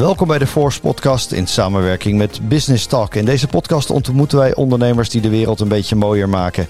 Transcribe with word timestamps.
Welkom 0.00 0.28
bij 0.28 0.38
de 0.38 0.46
Force 0.46 0.80
Podcast 0.80 1.32
in 1.32 1.46
samenwerking 1.46 2.18
met 2.18 2.48
Business 2.48 2.86
Talk. 2.86 3.14
In 3.14 3.24
deze 3.24 3.46
podcast 3.46 3.90
ontmoeten 3.90 4.38
wij 4.38 4.54
ondernemers 4.54 5.08
die 5.08 5.20
de 5.20 5.28
wereld 5.28 5.60
een 5.60 5.68
beetje 5.68 5.96
mooier 5.96 6.28
maken. 6.28 6.68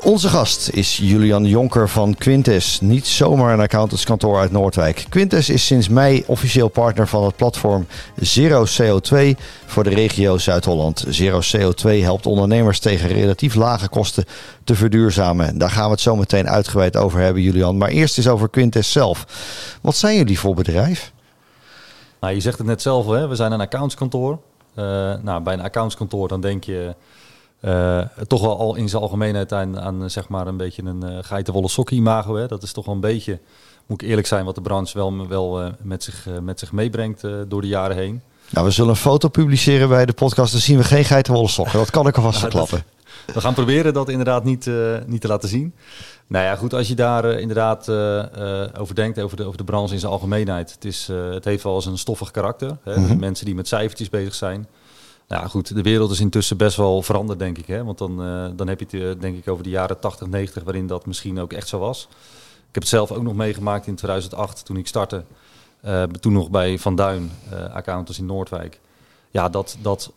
Onze 0.00 0.28
gast 0.28 0.68
is 0.68 0.96
Julian 0.96 1.44
Jonker 1.44 1.88
van 1.88 2.14
Quintes. 2.14 2.80
Niet 2.80 3.06
zomaar 3.06 3.52
een 3.52 3.60
accountantskantoor 3.60 4.38
uit 4.38 4.50
Noordwijk. 4.50 5.06
Quintes 5.08 5.48
is 5.48 5.66
sinds 5.66 5.88
mei 5.88 6.24
officieel 6.26 6.68
partner 6.68 7.08
van 7.08 7.24
het 7.24 7.36
platform 7.36 7.86
Zero 8.16 8.64
CO2 8.64 9.38
voor 9.66 9.84
de 9.84 9.94
regio 9.94 10.38
Zuid-Holland. 10.38 11.04
Zero 11.08 11.40
CO2 11.56 11.90
helpt 12.02 12.26
ondernemers 12.26 12.78
tegen 12.78 13.08
relatief 13.08 13.54
lage 13.54 13.88
kosten 13.88 14.24
te 14.64 14.74
verduurzamen. 14.74 15.58
Daar 15.58 15.70
gaan 15.70 15.84
we 15.84 15.90
het 15.90 16.00
zo 16.00 16.16
meteen 16.16 16.48
uitgebreid 16.48 16.96
over 16.96 17.20
hebben, 17.20 17.42
Julian. 17.42 17.76
Maar 17.76 17.88
eerst 17.88 18.18
eens 18.18 18.28
over 18.28 18.48
Quintes 18.48 18.92
zelf. 18.92 19.26
Wat 19.80 19.96
zijn 19.96 20.16
jullie 20.16 20.38
voor 20.38 20.54
bedrijf? 20.54 21.12
Nou, 22.24 22.36
je 22.36 22.42
zegt 22.42 22.58
het 22.58 22.66
net 22.66 22.82
zelf, 22.82 23.06
hè? 23.06 23.28
we 23.28 23.34
zijn 23.34 23.52
een 23.52 23.60
accountskantoor. 23.60 24.38
Uh, 24.78 24.84
nou, 25.22 25.42
bij 25.42 25.54
een 25.54 25.60
accountskantoor 25.60 26.28
dan 26.28 26.40
denk 26.40 26.64
je 26.64 26.94
uh, 27.60 28.00
toch 28.26 28.40
wel 28.40 28.58
al 28.58 28.74
in 28.74 28.88
zijn 28.88 29.02
algemeenheid 29.02 29.52
aan, 29.52 29.80
aan 29.80 30.10
zeg 30.10 30.28
maar 30.28 30.46
een 30.46 30.56
beetje 30.56 30.82
een 30.82 31.04
uh, 31.04 31.18
geitenwolle 31.20 31.68
sokkie 31.68 31.98
imago. 31.98 32.34
Hè? 32.34 32.46
Dat 32.46 32.62
is 32.62 32.72
toch 32.72 32.84
wel 32.84 32.94
een 32.94 33.00
beetje, 33.00 33.38
moet 33.86 34.02
ik 34.02 34.08
eerlijk 34.08 34.26
zijn, 34.26 34.44
wat 34.44 34.54
de 34.54 34.60
branche 34.60 34.98
wel, 34.98 35.28
wel 35.28 35.72
met, 35.82 36.02
zich, 36.02 36.28
met 36.42 36.58
zich 36.58 36.72
meebrengt 36.72 37.22
door 37.48 37.60
de 37.60 37.68
jaren 37.68 37.96
heen. 37.96 38.22
Nou, 38.50 38.66
we 38.66 38.72
zullen 38.72 38.90
een 38.90 38.96
foto 38.96 39.28
publiceren 39.28 39.88
bij 39.88 40.06
de 40.06 40.12
podcast. 40.12 40.52
Dan 40.52 40.60
zien 40.60 40.76
we 40.76 40.84
geen 40.84 41.04
geitenwolle 41.04 41.48
sokken. 41.48 41.78
Dat 41.78 41.90
kan 41.90 42.06
ik 42.06 42.16
alvast 42.16 42.40
verklappen. 42.40 42.84
we 43.34 43.40
gaan 43.40 43.54
proberen 43.54 43.92
dat 43.92 44.08
inderdaad 44.08 44.44
niet, 44.44 44.70
niet 45.06 45.20
te 45.20 45.28
laten 45.28 45.48
zien. 45.48 45.74
Nou 46.26 46.44
ja, 46.44 46.56
goed, 46.56 46.74
als 46.74 46.88
je 46.88 46.94
daar 46.94 47.24
inderdaad 47.24 47.88
over 48.78 48.94
denkt, 48.94 49.20
over 49.20 49.36
de, 49.36 49.44
over 49.44 49.58
de 49.58 49.64
branche 49.64 49.94
in 49.94 50.00
zijn 50.00 50.12
algemeenheid. 50.12 50.72
Het, 50.72 50.84
is, 50.84 51.06
het 51.06 51.44
heeft 51.44 51.62
wel 51.62 51.74
eens 51.74 51.86
een 51.86 51.98
stoffig 51.98 52.30
karakter. 52.30 52.76
Hè? 52.82 52.98
Mm 52.98 53.06
-hmm. 53.06 53.18
Mensen 53.18 53.44
die 53.44 53.54
met 53.54 53.68
cijfertjes 53.68 54.08
bezig 54.08 54.34
zijn. 54.34 54.68
Ja, 55.28 55.46
goed, 55.46 55.74
de 55.74 55.82
wereld 55.82 56.10
is 56.10 56.20
intussen 56.20 56.56
best 56.56 56.76
wel 56.76 57.02
veranderd, 57.02 57.38
denk 57.38 57.58
ik. 57.58 57.66
Hè? 57.66 57.84
Want 57.84 57.98
dan, 57.98 58.16
dan 58.56 58.68
heb 58.68 58.90
je 58.90 58.98
het, 58.98 59.20
denk 59.20 59.36
ik, 59.36 59.48
over 59.48 59.64
de 59.64 59.70
jaren 59.70 60.00
80, 60.00 60.28
90, 60.28 60.62
waarin 60.62 60.86
dat 60.86 61.06
misschien 61.06 61.40
ook 61.40 61.52
echt 61.52 61.68
zo 61.68 61.78
was. 61.78 62.08
Ik 62.68 62.80
heb 62.80 62.82
het 62.82 62.88
zelf 62.88 63.12
ook 63.12 63.22
nog 63.22 63.34
meegemaakt 63.34 63.86
in 63.86 63.94
2008, 63.94 64.64
toen 64.64 64.76
ik 64.76 64.86
startte. 64.86 65.24
Toen 66.20 66.32
nog 66.32 66.50
bij 66.50 66.78
Van 66.78 66.96
Duin, 66.96 67.30
accountants 67.72 68.18
in 68.18 68.26
Noordwijk. 68.26 68.80
Ja, 69.34 69.48
dat, 69.48 69.76
dat, 69.82 70.12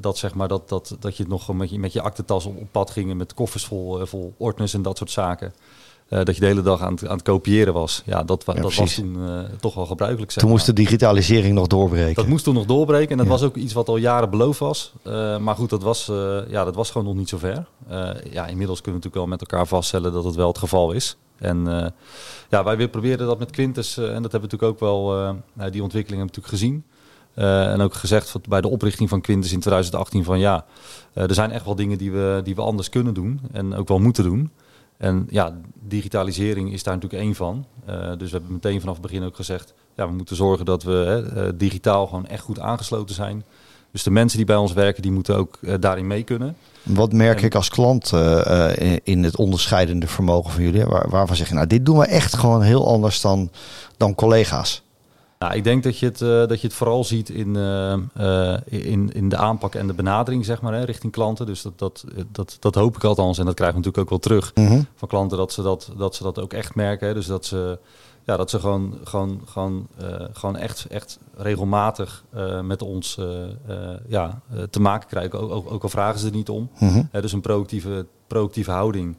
dat, 0.00 0.18
zeg 0.18 0.34
maar, 0.34 0.48
dat, 0.48 0.68
dat, 0.68 0.96
dat 1.00 1.16
je 1.16 1.24
nog 1.28 1.52
met 1.52 1.70
je, 1.70 1.78
met 1.78 1.92
je 1.92 2.02
aktentas 2.02 2.44
op, 2.44 2.56
op 2.56 2.68
pad 2.70 2.90
ging 2.90 3.14
met 3.14 3.34
koffers 3.34 3.64
vol, 3.64 4.06
vol 4.06 4.34
ordners 4.36 4.74
en 4.74 4.82
dat 4.82 4.98
soort 4.98 5.10
zaken. 5.10 5.52
Uh, 6.08 6.24
dat 6.24 6.34
je 6.34 6.40
de 6.40 6.46
hele 6.46 6.62
dag 6.62 6.80
aan 6.80 6.92
het, 6.92 7.06
aan 7.06 7.16
het 7.16 7.22
kopiëren 7.22 7.72
was. 7.72 8.02
Ja, 8.04 8.22
dat, 8.22 8.42
ja, 8.46 8.52
dat 8.52 8.74
was 8.74 8.94
toen 8.94 9.16
uh, 9.18 9.40
toch 9.60 9.74
wel 9.74 9.86
gebruikelijk. 9.86 10.32
Zeg 10.32 10.42
toen 10.42 10.52
moest 10.52 10.66
de 10.66 10.72
digitalisering 10.72 11.54
nog 11.54 11.66
doorbreken. 11.66 12.14
Dat 12.14 12.26
moest 12.26 12.44
toen 12.44 12.54
nog 12.54 12.66
doorbreken. 12.66 13.10
En 13.10 13.16
dat 13.16 13.26
ja. 13.26 13.32
was 13.32 13.42
ook 13.42 13.56
iets 13.56 13.72
wat 13.72 13.88
al 13.88 13.96
jaren 13.96 14.30
beloofd 14.30 14.58
was. 14.58 14.92
Uh, 15.04 15.38
maar 15.38 15.56
goed, 15.56 15.70
dat 15.70 15.82
was, 15.82 16.06
ja, 16.48 16.64
dat 16.64 16.74
was 16.74 16.90
gewoon 16.90 17.06
nog 17.06 17.16
niet 17.16 17.28
zo 17.28 17.38
ver. 17.38 17.66
ja, 18.30 18.46
inmiddels 18.46 18.80
kunnen 18.80 19.00
we 19.00 19.06
natuurlijk 19.06 19.14
wel 19.14 19.26
met 19.26 19.40
elkaar 19.40 19.66
vaststellen 19.66 20.12
dat 20.12 20.24
het 20.24 20.34
wel 20.34 20.48
het 20.48 20.58
geval 20.58 20.92
is. 20.92 21.16
En 21.38 21.92
ja, 22.50 22.64
wij 22.64 22.76
weer 22.76 22.88
proberen 22.88 23.26
dat 23.26 23.38
met 23.38 23.50
Quintus. 23.50 23.96
en 23.96 24.22
dat 24.22 24.32
hebben 24.32 24.50
we 24.50 24.56
natuurlijk 24.56 24.72
ook 24.72 24.80
wel, 24.80 25.34
die 25.70 25.82
ontwikkeling 25.82 26.20
hebben 26.20 26.34
we 26.34 26.40
natuurlijk 26.40 26.46
gezien. 26.46 26.84
En 27.34 27.80
ook 27.80 27.94
gezegd 27.94 28.48
bij 28.48 28.60
de 28.60 28.68
oprichting 28.68 29.08
van 29.08 29.20
Quintus 29.20 29.52
in 29.52 29.60
2018 29.60 30.24
van 30.24 30.38
ja, 30.38 30.64
er 31.12 31.34
zijn 31.34 31.50
echt 31.50 31.64
wel 31.64 31.74
dingen 31.74 31.98
die 31.98 32.12
we, 32.12 32.40
die 32.44 32.54
we 32.54 32.62
anders 32.62 32.88
kunnen 32.88 33.14
doen. 33.14 33.40
En 33.52 33.74
ook 33.74 33.88
wel 33.88 33.98
moeten 33.98 34.24
doen. 34.24 34.50
En 34.96 35.26
ja, 35.30 35.54
digitalisering 35.80 36.72
is 36.72 36.82
daar 36.82 36.94
natuurlijk 36.94 37.22
één 37.22 37.34
van. 37.34 37.66
Uh, 37.88 37.94
dus 38.18 38.30
we 38.30 38.36
hebben 38.36 38.52
meteen 38.52 38.80
vanaf 38.80 38.94
het 38.94 39.02
begin 39.02 39.22
ook 39.22 39.36
gezegd, 39.36 39.74
ja, 39.96 40.08
we 40.08 40.14
moeten 40.14 40.36
zorgen 40.36 40.64
dat 40.64 40.82
we 40.82 40.92
hè, 41.34 41.56
digitaal 41.56 42.06
gewoon 42.06 42.26
echt 42.26 42.42
goed 42.42 42.60
aangesloten 42.60 43.14
zijn. 43.14 43.44
Dus 43.90 44.02
de 44.02 44.10
mensen 44.10 44.36
die 44.36 44.46
bij 44.46 44.56
ons 44.56 44.72
werken, 44.72 45.02
die 45.02 45.12
moeten 45.12 45.36
ook 45.36 45.58
daarin 45.80 46.06
mee 46.06 46.22
kunnen. 46.22 46.56
Wat 46.82 47.12
merk 47.12 47.38
en, 47.38 47.44
ik 47.44 47.54
als 47.54 47.68
klant 47.68 48.12
in, 48.76 49.00
in, 49.04 49.24
het 49.24 49.36
onderscheidende 49.36 50.06
vermogen 50.06 50.50
van 50.52 50.62
jullie? 50.62 50.84
Waar, 50.84 51.10
waarvan 51.10 51.36
zeg 51.36 51.48
je, 51.48 51.54
nou, 51.54 51.66
dit 51.66 51.86
doen 51.86 51.98
we 51.98 52.06
echt 52.06 52.36
gewoon 52.36 52.62
heel 52.62 52.88
anders 52.88 53.20
dan, 53.20 53.50
dan 53.96 54.14
collega's? 54.14 54.83
Nou, 55.44 55.56
ik 55.56 55.64
denk 55.64 55.82
dat 55.82 55.98
je 55.98 56.06
het, 56.06 56.20
uh, 56.20 56.28
dat 56.28 56.60
je 56.60 56.66
het 56.66 56.76
vooral 56.76 57.04
ziet 57.04 57.28
in, 57.28 57.54
uh, 57.54 57.94
uh, 58.18 58.56
in, 58.64 59.12
in 59.12 59.28
de 59.28 59.36
aanpak 59.36 59.74
en 59.74 59.86
de 59.86 59.92
benadering, 59.92 60.44
zeg 60.44 60.60
maar, 60.60 60.72
hè, 60.72 60.84
richting 60.84 61.12
klanten. 61.12 61.46
Dus 61.46 61.62
dat, 61.62 61.78
dat, 61.78 62.04
dat, 62.32 62.56
dat 62.60 62.74
hoop 62.74 62.96
ik 62.96 63.04
althans. 63.04 63.38
En 63.38 63.44
dat 63.44 63.54
krijgen 63.54 63.80
we 63.80 63.84
natuurlijk 63.86 64.12
ook 64.12 64.22
wel 64.22 64.38
terug 64.38 64.54
mm 64.54 64.66
-hmm. 64.66 64.86
van 64.94 65.08
klanten, 65.08 65.38
dat 65.38 65.52
ze 65.52 65.62
dat, 65.62 65.92
dat 65.96 66.14
ze 66.14 66.22
dat 66.22 66.40
ook 66.40 66.52
echt 66.52 66.74
merken. 66.74 67.08
Hè. 67.08 67.14
Dus 67.14 67.26
dat 67.26 67.44
ze, 67.44 67.78
ja, 68.24 68.36
dat 68.36 68.50
ze 68.50 68.60
gewoon, 68.60 68.98
gewoon, 69.04 69.40
gewoon, 69.44 69.86
gewoon 70.32 70.56
echt, 70.56 70.86
echt 70.88 71.18
regelmatig 71.36 72.24
met 72.62 72.82
ons 72.82 73.18
ja, 74.08 74.40
te 74.70 74.80
maken 74.80 75.08
krijgen. 75.08 75.40
Ook, 75.40 75.50
ook, 75.50 75.72
ook, 75.72 75.82
al 75.82 75.88
vragen 75.88 76.20
ze 76.20 76.26
er 76.26 76.32
niet 76.32 76.48
om. 76.48 76.68
Mm 76.78 76.88
-hmm. 76.88 77.08
dus 77.20 77.32
een 77.32 77.40
proactieve, 77.40 78.06
proactieve 78.26 78.70
houding. 78.70 79.16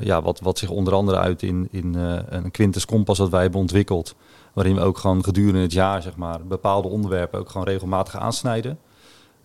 ja, 0.00 0.22
wat, 0.22 0.40
wat 0.40 0.58
zich 0.58 0.70
onder 0.70 0.94
andere 0.94 1.18
uit 1.18 1.42
in, 1.42 1.68
in 1.70 1.94
een 2.28 2.50
Quintus 2.50 2.84
Kompas 2.84 3.18
dat 3.18 3.30
wij 3.30 3.42
hebben 3.42 3.60
ontwikkeld 3.60 4.14
waarin 4.58 4.76
we 4.76 4.82
ook 4.82 4.98
gewoon 4.98 5.24
gedurende 5.24 5.60
het 5.60 5.72
jaar 5.72 6.02
zeg 6.02 6.16
maar, 6.16 6.46
bepaalde 6.46 6.88
onderwerpen 6.88 7.38
ook 7.38 7.50
gewoon 7.50 7.66
regelmatig 7.66 8.16
aansnijden. 8.16 8.78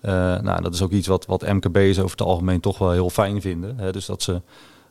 Uh, 0.02 0.12
nou, 0.42 0.62
dat 0.62 0.74
is 0.74 0.82
ook 0.82 0.92
iets 0.92 1.08
wat, 1.08 1.26
wat 1.26 1.42
MKB's 1.42 1.98
over 1.98 2.12
het 2.12 2.22
algemeen 2.22 2.60
toch 2.60 2.78
wel 2.78 2.92
heel 2.92 3.10
fijn 3.10 3.42
vinden. 3.42 3.78
Hè? 3.78 3.92
Dus 3.92 4.06
dat 4.06 4.22
ze 4.22 4.42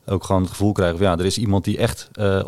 ook 0.07 0.25
gewoon 0.25 0.41
het 0.41 0.51
gevoel 0.51 0.73
krijgen 0.73 0.99
van 0.99 1.07
ja, 1.07 1.19
er 1.19 1.25
is 1.25 1.39
iemand 1.39 1.65
die 1.65 1.79
echt 1.79 2.09
uh, 2.21 2.45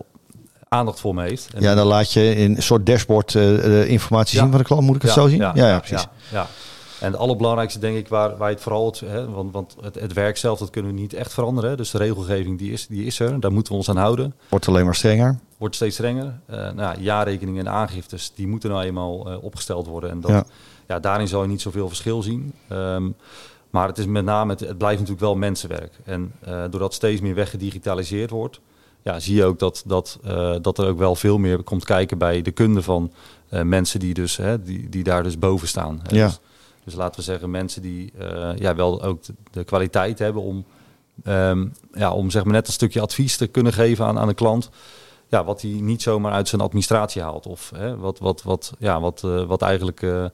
aandacht 0.68 1.00
voor 1.00 1.14
me 1.14 1.22
heeft. 1.22 1.48
En 1.54 1.62
ja, 1.62 1.74
dan 1.74 1.86
laat 1.86 2.12
je 2.12 2.34
in 2.34 2.56
een 2.56 2.62
soort 2.62 2.86
dashboard 2.86 3.34
uh, 3.34 3.88
informatie 3.88 4.36
ja. 4.36 4.42
zien 4.42 4.50
van 4.50 4.60
de 4.60 4.66
klant, 4.66 4.82
moet 4.82 4.96
ik 4.96 5.02
het 5.02 5.14
ja, 5.14 5.20
zo 5.20 5.28
zien? 5.28 5.38
Ja, 5.38 5.52
ja, 5.54 5.78
precies. 5.78 6.06
ja. 6.30 6.46
En 7.04 7.10
het 7.10 7.20
allerbelangrijkste 7.20 7.78
denk 7.78 7.96
ik 7.96 8.08
waar, 8.08 8.36
waar 8.36 8.48
je 8.48 8.54
het 8.54 8.62
vooral, 8.62 8.86
het, 8.86 9.00
hè, 9.00 9.30
want, 9.30 9.52
want 9.52 9.76
het, 9.80 9.94
het, 9.94 10.12
werk 10.12 10.36
zelf 10.36 10.58
dat 10.58 10.70
kunnen 10.70 10.94
we 10.94 11.00
niet 11.00 11.12
echt 11.12 11.32
veranderen. 11.32 11.70
Hè. 11.70 11.76
Dus 11.76 11.90
de 11.90 11.98
regelgeving 11.98 12.58
die 12.58 12.72
is, 12.72 12.86
die 12.86 13.04
is 13.04 13.20
er, 13.20 13.40
daar 13.40 13.52
moeten 13.52 13.72
we 13.72 13.78
ons 13.78 13.88
aan 13.88 13.96
houden. 13.96 14.34
Wordt 14.48 14.68
alleen 14.68 14.84
maar 14.84 14.94
strenger. 14.94 15.38
Wordt 15.56 15.74
steeds 15.74 15.94
strenger. 15.94 16.40
Uh, 16.50 16.56
nou 16.56 16.76
ja, 16.76 16.94
jaarrekeningen 16.98 17.66
en 17.66 17.72
aangiftes, 17.72 18.32
die 18.34 18.46
moeten 18.46 18.70
nou 18.70 18.84
eenmaal 18.84 19.30
uh, 19.30 19.44
opgesteld 19.44 19.86
worden. 19.86 20.10
En 20.10 20.20
dat, 20.20 20.30
ja. 20.30 20.44
ja. 20.86 21.00
daarin 21.00 21.28
zal 21.28 21.42
je 21.42 21.48
niet 21.48 21.60
zoveel 21.60 21.88
verschil 21.88 22.22
zien. 22.22 22.52
Um, 22.72 23.14
maar 23.70 23.88
het 23.88 23.98
is 23.98 24.06
met 24.06 24.24
name, 24.24 24.52
het, 24.52 24.60
het 24.60 24.78
blijft 24.78 24.98
natuurlijk 24.98 25.26
wel 25.26 25.36
mensenwerk. 25.36 25.92
En 26.04 26.32
uh, 26.48 26.62
doordat 26.70 26.94
steeds 26.94 27.20
meer 27.20 27.34
weggedigitaliseerd 27.34 28.30
wordt, 28.30 28.60
ja, 29.02 29.20
zie 29.20 29.34
je 29.34 29.44
ook 29.44 29.58
dat, 29.58 29.82
dat, 29.86 30.18
dat 30.60 30.78
er 30.78 30.86
ook 30.86 30.98
wel 30.98 31.14
veel 31.14 31.38
meer 31.38 31.62
komt 31.62 31.84
kijken 31.84 32.18
bij 32.18 32.42
de 32.42 32.50
kunde 32.50 32.82
van 32.82 33.12
mensen 33.48 34.00
die, 34.00 34.14
dus, 34.14 34.36
hè, 34.36 34.62
die, 34.62 34.88
die 34.88 35.02
daar 35.02 35.22
dus 35.22 35.38
boven 35.38 35.68
staan. 35.68 36.00
Hè. 36.02 36.16
Ja. 36.16 36.26
Dus, 36.26 36.40
dus 36.84 36.94
laten 36.94 37.16
we 37.16 37.22
zeggen, 37.22 37.50
mensen 37.50 37.82
die 37.82 38.12
uh, 38.20 38.50
ja, 38.56 38.74
wel 38.74 39.02
ook 39.02 39.22
de, 39.50 39.64
kwaliteit 39.64 40.18
hebben 40.18 40.42
om, 40.42 40.64
um, 41.26 41.72
ja, 41.92 42.12
om 42.12 42.30
zeg 42.30 42.44
maar 42.44 42.52
net 42.52 42.66
een 42.66 42.72
stukje 42.72 43.00
advies 43.00 43.36
te 43.36 43.46
kunnen 43.46 43.72
geven 43.72 44.04
aan, 44.04 44.18
aan 44.18 44.28
de 44.28 44.34
klant. 44.34 44.70
Ja, 45.34 45.44
wat 45.44 45.62
hij 45.62 45.70
niet 45.70 46.02
zomaar 46.02 46.32
uit 46.32 46.48
zijn 46.48 46.60
administratie 46.60 47.22
haalt. 47.22 47.46
Of 47.46 47.72
hè, 47.76 47.96
wat, 47.96 48.18
wat, 48.18 48.42
wat, 48.42 48.72
ja, 48.78 49.00
wat, 49.00 49.22
uh, 49.24 49.44
wat 49.44 49.62
eigenlijk 49.62 50.02
uh, 50.02 50.24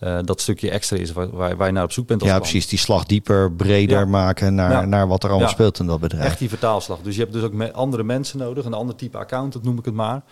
uh, 0.00 0.18
dat 0.24 0.40
stukje 0.40 0.70
extra 0.70 0.96
is 0.96 1.12
waar, 1.12 1.30
waar, 1.30 1.56
waar, 1.56 1.66
je 1.66 1.72
naar 1.72 1.84
op 1.84 1.92
zoek 1.92 2.06
bent. 2.06 2.24
ja, 2.24 2.38
precies. 2.38 2.68
Die 2.68 2.78
slag 2.78 3.04
dieper, 3.04 3.52
breder 3.52 3.98
ja. 3.98 4.04
maken 4.04 4.54
naar, 4.54 4.70
ja. 4.70 4.84
naar 4.84 5.08
wat 5.08 5.22
er 5.22 5.28
allemaal 5.28 5.48
ja. 5.48 5.54
speelt 5.54 5.78
in 5.78 5.86
dat 5.86 6.00
bedrijf. 6.00 6.24
Echt 6.24 6.38
die 6.38 6.48
vertaalslag. 6.48 7.00
Dus 7.02 7.14
je 7.14 7.20
hebt 7.20 7.32
dus 7.32 7.42
ook 7.42 7.52
me 7.52 7.72
andere 7.72 8.02
mensen 8.02 8.38
nodig. 8.38 8.64
Een 8.64 8.74
ander 8.74 8.94
type 8.94 9.18
accountant 9.18 9.64
noem 9.64 9.78
ik 9.78 9.84
het 9.84 9.94
maar. 9.94 10.22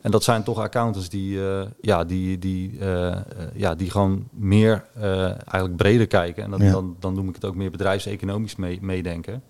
En 0.00 0.10
dat 0.10 0.24
zijn 0.24 0.42
toch 0.42 0.58
accountants 0.58 1.08
die, 1.08 1.36
uh, 1.36 1.60
ja, 1.80 2.04
die, 2.04 2.38
die, 2.38 2.78
uh, 2.80 3.16
ja, 3.54 3.74
die 3.74 3.90
gewoon 3.90 4.28
meer 4.30 4.84
eigenlijk 5.00 5.76
breder 5.76 6.06
kijken. 6.06 6.42
En 6.42 6.50
dan, 6.50 6.70
dan, 6.70 6.96
dan 7.00 7.14
noem 7.14 7.28
ik 7.28 7.34
het 7.34 7.44
ook 7.44 7.54
meer 7.54 7.70
bedrijfseconomisch 7.70 8.56
mee, 8.56 8.78
meedenken. 8.82 9.42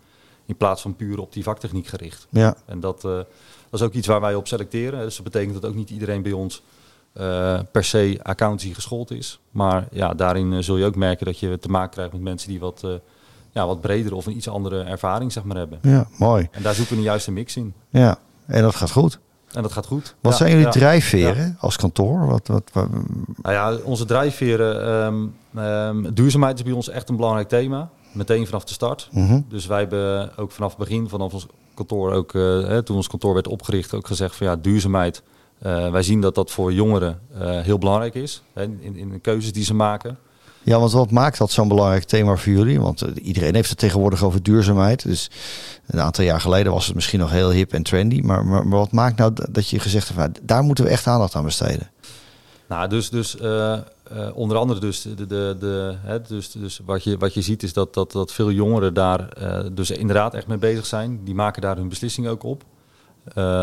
In 0.49 0.57
plaats 0.57 0.83
van 0.83 0.97
puur 0.97 1.19
op 1.19 1.33
die 1.33 1.43
vaktechniek 1.43 1.87
gericht. 1.87 2.27
Ja. 2.31 2.57
En 2.67 2.81
dat, 2.81 3.01
dat 3.01 3.27
is 3.71 3.83
ook 3.83 3.93
iets 3.93 4.07
waar 4.07 4.21
wij 4.21 4.35
op 4.35 4.47
selecteren. 4.47 5.01
Dus 5.01 5.15
dat 5.15 5.25
betekent 5.25 5.55
dat 5.55 5.71
ook 5.71 5.77
niet 5.77 5.91
iedereen 5.91 6.23
bij 6.23 6.33
ons 6.33 6.63
uh, 7.21 7.59
per 7.73 7.85
se 7.85 8.21
accountancy 8.23 8.75
geschoold 8.75 9.11
is. 9.11 9.41
Maar 9.51 9.89
ja, 9.91 10.15
daarin 10.15 10.53
uh, 10.53 10.59
zul 10.63 10.77
je 10.77 10.85
ook 10.85 10.97
merken 10.97 11.27
dat 11.27 11.39
je 11.39 11.59
te 11.59 11.69
maken 11.69 11.91
krijgt 11.91 12.13
met 12.13 12.21
mensen 12.21 12.49
die 12.49 12.61
wat, 12.61 12.83
uh, 12.85 12.91
ja, 13.51 13.67
wat 13.67 13.81
breder 13.81 14.15
of 14.15 14.27
een 14.27 14.37
iets 14.37 14.49
andere 14.49 14.83
ervaring 14.83 15.33
zeg 15.33 15.45
maar, 15.45 15.57
hebben. 15.57 15.79
Ja, 15.83 16.09
mooi. 16.19 16.49
En 16.51 16.63
daar 16.63 16.75
zoeken 16.75 16.95
we 16.95 17.01
een 17.01 17.07
juiste 17.07 17.33
mix 17.33 17.57
in. 17.57 17.75
Ja, 17.89 18.19
en 18.47 18.63
dat 18.63 18.75
gaat 18.75 18.91
goed. 18.91 19.19
En 19.53 19.63
dat 19.63 19.73
gaat 19.73 19.87
goed. 19.87 20.15
Wat 20.21 20.33
ja, 20.33 20.39
zijn 20.39 20.51
jullie 20.51 20.65
ja, 20.65 20.71
drijfveren 20.71 21.47
ja. 21.47 21.57
als 21.59 21.77
kantoor? 21.77 22.27
Wat, 22.27 22.47
wat, 22.47 22.71
wat, 22.73 22.89
Nou 23.43 23.55
ja, 23.55 23.75
onze 23.85 24.05
drijfveren. 24.05 25.05
Um, 25.05 25.35
um, 25.63 26.15
duurzaamheid 26.15 26.59
is 26.59 26.65
bij 26.65 26.73
ons 26.73 26.89
echt 26.89 27.09
een 27.09 27.17
belangrijk 27.17 27.49
thema. 27.49 27.91
Meteen 28.19 28.47
vanaf 28.47 28.65
de 28.65 28.73
start. 28.73 29.09
Mhm. 29.11 29.21
Mm 29.21 29.29
-hmm. 29.29 29.45
Dus 29.49 29.67
wij 29.67 29.79
hebben 29.79 30.37
ook 30.37 30.51
vanaf 30.51 30.71
het 30.71 30.79
begin, 30.79 31.09
vanaf 31.09 31.33
ons 31.33 31.47
kantoor, 31.75 32.13
ook, 32.13 32.33
hè, 32.33 32.83
toen 32.83 32.97
ons 32.97 33.09
kantoor 33.09 33.35
werd 33.35 33.49
opgericht, 33.49 33.95
ook 33.95 34.07
gezegd 34.07 34.37
van 34.37 34.47
ja, 34.47 34.57
duurzaamheid. 34.57 35.23
Uh, 35.63 35.91
wij 35.91 36.03
zien 36.03 36.21
dat 36.21 36.35
dat 36.35 36.51
voor 36.51 36.73
jongeren 36.73 37.21
uh, 37.33 37.61
heel 37.61 37.79
belangrijk 37.79 38.15
is 38.15 38.43
hè, 38.53 38.63
in, 38.63 38.97
in 38.97 39.11
de 39.11 39.19
keuzes 39.19 39.53
die 39.53 39.65
ze 39.65 39.75
maken. 39.75 40.19
Ja, 40.63 40.79
want 40.79 40.93
wat 40.93 41.11
maakt 41.11 41.39
dat 41.39 41.51
zo'n 41.51 41.69
belangrijk 41.69 42.05
thema 42.05 42.37
voor 42.37 42.53
jullie? 42.53 42.81
Want 42.81 43.01
iedereen 43.01 43.55
heeft 43.55 43.69
het 43.69 43.79
tegenwoordig 43.79 44.25
over 44.25 44.43
duurzaamheid. 44.43 45.03
Dus 45.03 45.31
een 45.87 46.01
aantal 46.01 46.25
jaar 46.25 46.41
geleden 46.41 46.73
was 46.73 46.87
het 46.87 46.95
misschien 46.95 47.19
nog 47.19 47.31
heel 47.31 47.51
hip 47.51 47.73
en 47.73 47.83
trendy. 47.83 48.21
Maar, 48.21 48.47
maar, 48.47 48.67
maar 48.67 48.79
wat 48.79 48.93
maakt 48.93 49.17
nou 49.17 49.33
dat 49.51 49.69
je 49.69 49.79
gezegd 49.79 50.11
hebt, 50.15 50.41
daar 50.43 50.63
moeten 50.63 50.85
we 50.85 50.91
echt 50.91 51.07
aandacht 51.07 51.35
aan 51.35 51.45
besteden? 51.45 51.91
Nou, 52.69 52.89
dus, 52.89 53.11
dus 53.11 53.37
uh, 53.37 53.79
onder 54.35 54.57
andere 54.57 54.81
dus, 54.81 55.03
de, 55.03 55.15
de, 55.27 55.57
de, 55.59 55.95
hè, 56.01 56.23
dus, 56.23 56.51
dus 56.51 56.81
wat, 56.85 57.05
je, 57.05 57.19
wat 57.19 57.35
je 57.35 57.43
ziet 57.43 57.63
is 57.63 57.73
dat, 57.73 57.95
dat, 57.95 58.13
dat 58.13 58.33
veel 58.33 58.51
jongeren 58.51 58.95
daar 58.95 59.29
uh, 59.43 59.61
dus 59.73 59.91
inderdaad 59.91 60.35
echt 60.35 60.47
mee 60.47 60.59
bezig 60.59 60.87
zijn. 60.87 61.21
Die 61.25 61.35
maken 61.35 61.63
daar 61.63 61.77
hun 61.77 61.89
beslissing 61.89 62.29
ook 62.29 62.43
op. 62.43 62.63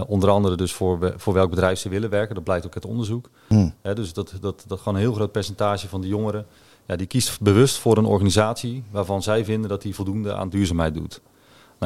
onder 0.07 0.29
andere 0.29 0.55
dus 0.55 0.73
voor, 0.73 1.13
voor 1.17 1.33
welk 1.33 1.49
bedrijf 1.49 1.79
ze 1.79 1.89
willen 1.89 2.09
werken. 2.09 2.35
Dat 2.35 2.43
blijkt 2.43 2.65
ook 2.65 2.75
uit 2.75 2.85
onderzoek. 2.85 3.29
Hmm. 3.47 3.73
dus 3.81 4.13
dat, 4.13 4.33
dat, 4.41 4.63
dat 4.67 4.77
gewoon 4.77 4.93
een 4.93 4.99
heel 4.99 5.13
groot 5.13 5.31
percentage 5.31 5.87
van 5.87 6.01
de 6.01 6.07
jongeren... 6.07 6.45
Ja, 6.87 6.95
die 6.95 7.07
kiest 7.07 7.41
bewust 7.41 7.77
voor 7.77 7.97
een 7.97 8.05
organisatie 8.05 8.83
waarvan 8.91 9.23
zij 9.23 9.45
vinden 9.45 9.69
dat 9.69 9.81
die 9.81 9.95
voldoende 9.95 10.33
aan 10.33 10.49
duurzaamheid 10.49 10.93
doet. 10.93 11.21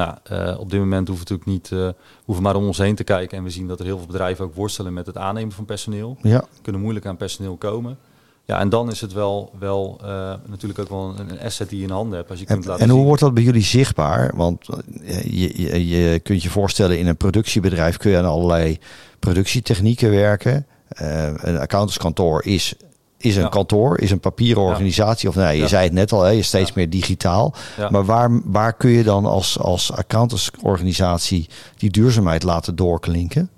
Nou, 0.00 0.16
uh, 0.32 0.60
op 0.60 0.70
dit 0.70 0.80
moment 0.80 1.08
hoeven 1.08 1.26
we 1.26 1.32
natuurlijk 1.32 1.70
niet, 1.70 1.80
uh, 1.80 1.88
hoeven 2.24 2.44
maar 2.44 2.56
om 2.56 2.66
ons 2.66 2.78
heen 2.78 2.94
te 2.94 3.04
kijken. 3.04 3.38
En 3.38 3.44
we 3.44 3.50
zien 3.50 3.68
dat 3.68 3.78
er 3.78 3.84
heel 3.84 3.98
veel 3.98 4.06
bedrijven 4.06 4.44
ook 4.44 4.54
worstelen 4.54 4.92
met 4.92 5.06
het 5.06 5.16
aannemen 5.16 5.52
van 5.52 5.64
personeel. 5.64 6.16
Ja. 6.22 6.44
Kunnen 6.62 6.80
moeilijk 6.80 7.06
aan 7.06 7.16
personeel 7.16 7.56
komen. 7.56 7.98
Ja, 8.44 8.58
en 8.58 8.68
dan 8.68 8.90
is 8.90 9.00
het 9.00 9.12
wel, 9.12 9.52
wel 9.58 9.98
uh, 10.02 10.34
natuurlijk 10.46 10.80
ook 10.80 10.88
wel 10.88 11.14
een, 11.18 11.30
een, 11.30 11.40
asset 11.40 11.68
die 11.68 11.78
je 11.78 11.84
in 11.84 11.90
handen 11.90 12.18
hebt. 12.18 12.30
Als 12.30 12.38
je 12.38 12.46
en, 12.46 12.54
kunt 12.54 12.66
laten 12.66 12.84
en 12.84 12.90
hoe 12.90 13.04
wordt 13.04 13.20
dat 13.20 13.34
bij 13.34 13.42
jullie 13.42 13.62
zichtbaar? 13.62 14.36
Want 14.36 14.66
je, 15.24 15.62
je, 15.62 15.88
je, 15.88 16.20
kunt 16.20 16.42
je 16.42 16.50
voorstellen, 16.50 16.98
in 16.98 17.06
een 17.06 17.16
productiebedrijf 17.16 17.96
kun 17.96 18.10
je 18.10 18.18
aan 18.18 18.24
allerlei 18.24 18.78
productietechnieken 19.18 20.10
werken. 20.10 20.66
een 20.88 21.58
accountantskantoor 21.58 22.44
is 22.44 22.74
is 23.22 23.36
een 23.36 23.48
kantoor, 23.48 23.98
is 23.98 24.10
een 24.10 24.20
papieren 24.20 24.62
organisatie. 24.62 25.28
Of 25.28 25.34
nee, 25.34 25.58
je 25.58 25.68
zei 25.68 25.84
het 25.84 25.92
net 25.92 26.12
al, 26.12 26.22
hè, 26.22 26.30
je 26.30 26.42
steeds 26.42 26.72
meer 26.72 26.90
digitaal. 26.90 27.54
Maar 27.90 28.04
waar, 28.04 28.40
waar 28.44 28.72
kun 28.72 28.90
je 28.90 29.02
dan 29.02 29.24
als, 29.24 29.58
als 29.58 29.92
accountantsorganisatie 29.92 31.48
die 31.76 31.90
duurzaamheid 31.90 32.42
laten 32.42 32.76
doorklinken? 32.76 33.50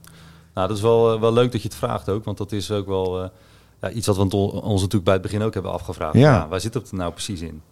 Nou, 0.54 0.68
dat 0.68 0.76
is 0.76 0.82
wel, 0.82 1.14
eh, 1.14 1.20
wel 1.20 1.32
leuk 1.32 1.52
dat 1.52 1.62
je 1.62 1.68
het 1.68 1.76
vraagt 1.76 2.08
ook. 2.08 2.24
Want 2.24 2.38
dat 2.38 2.52
is 2.52 2.70
ook 2.70 2.86
wel 2.86 3.22
uh, 3.22 3.28
ja, 3.80 3.90
iets 3.90 4.06
wat 4.06 4.16
we 4.16 4.36
ons 4.36 4.80
natuurlijk 4.80 5.04
bij 5.04 5.12
het 5.12 5.22
begin 5.22 5.42
ook 5.42 5.54
hebben 5.54 5.72
afgevraagd. 5.72 6.14
Ja. 6.14 6.48
waar 6.48 6.60
zit 6.60 6.74
het 6.74 6.92
nou 6.92 7.12
precies 7.12 7.40
in? 7.40 7.62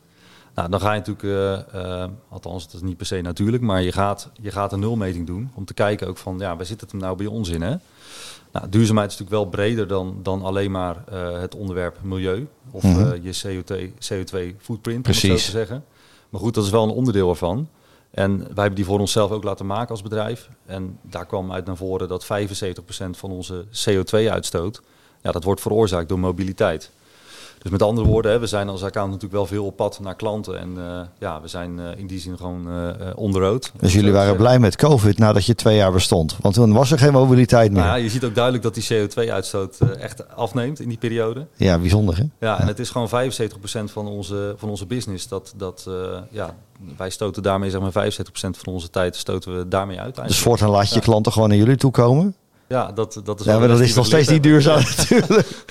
Nou, 0.54 0.70
dan 0.70 0.80
ga 0.80 0.92
je 0.92 1.02
natuurlijk, 1.04 1.72
uh, 1.74 2.04
althans, 2.28 2.64
dat 2.64 2.74
is 2.74 2.80
niet 2.80 2.96
per 2.96 3.06
se 3.06 3.20
natuurlijk, 3.20 3.62
maar 3.62 3.82
je 3.82 3.92
gaat, 3.92 4.30
je 4.40 4.50
gaat 4.50 4.72
een 4.72 4.80
nulmeting 4.80 5.26
doen 5.26 5.50
om 5.54 5.64
te 5.64 5.74
kijken 5.74 6.08
ook 6.08 6.18
van, 6.18 6.38
ja, 6.38 6.56
waar 6.56 6.66
zit 6.66 6.80
het 6.80 6.92
nou 6.92 7.16
bij 7.16 7.26
ons 7.26 7.48
in? 7.48 7.62
Hè? 7.62 7.76
Nou, 8.52 8.68
duurzaamheid 8.68 9.10
is 9.10 9.18
natuurlijk 9.18 9.42
wel 9.42 9.50
breder 9.50 9.86
dan, 9.86 10.18
dan 10.22 10.42
alleen 10.42 10.70
maar 10.70 11.04
uh, 11.12 11.40
het 11.40 11.54
onderwerp 11.54 11.96
milieu 12.02 12.48
of 12.70 12.82
mm 12.82 12.94
-hmm. 12.94 13.12
uh, 13.12 13.32
je 13.32 13.62
CO2, 13.62 13.90
CO2 13.90 14.56
footprint, 14.58 15.02
Precies. 15.02 15.24
om 15.24 15.30
het 15.30 15.40
zo 15.40 15.50
te 15.50 15.56
zeggen. 15.56 15.84
Maar 16.28 16.40
goed, 16.40 16.54
dat 16.54 16.64
is 16.64 16.70
wel 16.70 16.82
een 16.82 16.90
onderdeel 16.90 17.28
ervan. 17.28 17.68
En 18.10 18.38
wij 18.38 18.46
hebben 18.54 18.74
die 18.74 18.84
voor 18.84 19.00
onszelf 19.00 19.30
ook 19.30 19.44
laten 19.44 19.66
maken 19.66 19.90
als 19.90 20.02
bedrijf. 20.02 20.48
En 20.66 20.98
daar 21.02 21.26
kwam 21.26 21.52
uit 21.52 21.66
naar 21.66 21.76
voren 21.76 22.08
dat 22.08 22.24
75% 22.24 22.26
van 23.10 23.30
onze 23.30 23.64
CO2-uitstoot, 23.64 24.82
ja, 25.22 25.32
dat 25.32 25.44
wordt 25.44 25.60
veroorzaakt 25.60 26.08
door 26.08 26.18
mobiliteit. 26.18 26.90
Dus 27.62 27.70
met 27.70 27.82
andere 27.82 28.06
woorden, 28.06 28.32
hè, 28.32 28.38
we 28.38 28.46
zijn 28.46 28.68
als 28.68 28.82
account 28.82 29.06
natuurlijk 29.06 29.34
wel 29.34 29.46
veel 29.46 29.64
op 29.64 29.76
pad 29.76 30.00
naar 30.02 30.14
klanten. 30.14 30.58
En 30.58 30.74
uh, 30.78 31.00
ja, 31.18 31.40
we 31.40 31.48
zijn 31.48 31.78
uh, 31.78 31.84
in 31.96 32.06
die 32.06 32.20
zin 32.20 32.36
gewoon 32.36 32.68
uh, 32.68 32.90
onderrood. 33.14 33.72
Dus 33.80 33.92
jullie 33.92 34.12
waren 34.12 34.36
blij 34.36 34.58
met 34.58 34.76
COVID 34.76 35.18
nadat 35.18 35.44
je 35.44 35.54
twee 35.54 35.76
jaar 35.76 35.92
bestond? 35.92 36.36
Want 36.40 36.54
toen 36.54 36.72
was 36.72 36.90
er 36.90 36.98
geen 36.98 37.12
mobiliteit 37.12 37.72
meer. 37.72 37.82
Nou 37.82 37.96
ja, 37.96 38.02
je 38.02 38.10
ziet 38.10 38.24
ook 38.24 38.34
duidelijk 38.34 38.64
dat 38.64 38.74
die 38.74 38.84
CO2-uitstoot 38.84 39.78
echt 39.98 40.36
afneemt 40.36 40.80
in 40.80 40.88
die 40.88 40.98
periode. 40.98 41.46
Ja, 41.56 41.78
bijzonder 41.78 42.16
hè? 42.16 42.24
Ja, 42.46 42.60
en 42.60 42.66
het 42.66 42.78
is 42.78 42.90
gewoon 42.90 43.08
75% 43.08 43.12
van 43.84 44.06
onze, 44.06 44.54
van 44.56 44.68
onze 44.68 44.86
business. 44.86 45.28
Dat, 45.28 45.54
dat, 45.56 45.88
ja, 46.30 46.54
wij 46.96 47.10
stoten 47.10 47.42
daarmee, 47.42 47.70
zeg 47.70 47.80
maar 47.80 48.12
75% 48.12 48.22
van 48.32 48.72
onze 48.72 48.90
tijd 48.90 49.16
stoten 49.16 49.58
we 49.58 49.68
daarmee 49.68 50.00
uit. 50.00 50.20
Dus 50.26 50.38
voortaan 50.38 50.70
laat 50.70 50.88
je 50.88 50.94
ja. 50.94 51.00
klanten 51.00 51.32
gewoon 51.32 51.48
naar 51.48 51.58
jullie 51.58 51.76
toe 51.76 51.90
komen? 51.90 52.34
Ja, 52.70 52.92
dat, 52.92 53.20
dat 53.24 53.40
is 53.40 53.46
ja, 53.46 53.58
maar 53.58 53.68
dat 53.68 53.80
is 53.80 53.94
nog 53.94 54.06
steeds 54.06 54.28
niet 54.28 54.42
duurzaam 54.42 54.82
natuurlijk. 54.96 55.64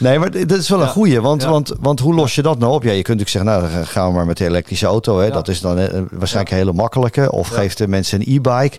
Nee, 0.06 0.18
maar 0.18 0.30
dat 0.30 0.58
is 0.58 0.68
wel 0.68 0.80
een 0.80 0.88
goeie. 0.88 1.20
Want, 1.20 1.44
want, 1.44 1.72
want 1.80 2.00
hoe 2.00 2.14
los 2.14 2.34
je 2.34 2.42
dat 2.42 2.58
nou 2.58 2.72
op? 2.72 2.82
Ja, 2.82 2.90
je 2.90 3.02
kunt 3.02 3.18
natuurlijk 3.18 3.48
zeggen, 3.48 3.70
nou, 3.70 3.74
dan 3.74 3.86
gaan 3.86 4.08
we 4.08 4.14
maar 4.14 4.26
met 4.26 4.36
de 4.36 4.44
elektrische 4.44 4.86
auto. 4.86 5.18
Hè. 5.18 5.30
Dat 5.30 5.48
is 5.48 5.60
dan 5.60 5.78
uh, 5.78 5.86
waarschijnlijk 6.10 6.50
een 6.50 6.56
hele 6.56 6.72
makkelijke. 6.72 7.32
Of 7.32 7.48
geeft 7.48 7.78
de 7.78 7.88
mensen 7.88 8.20
een 8.20 8.34
e-bike. 8.34 8.78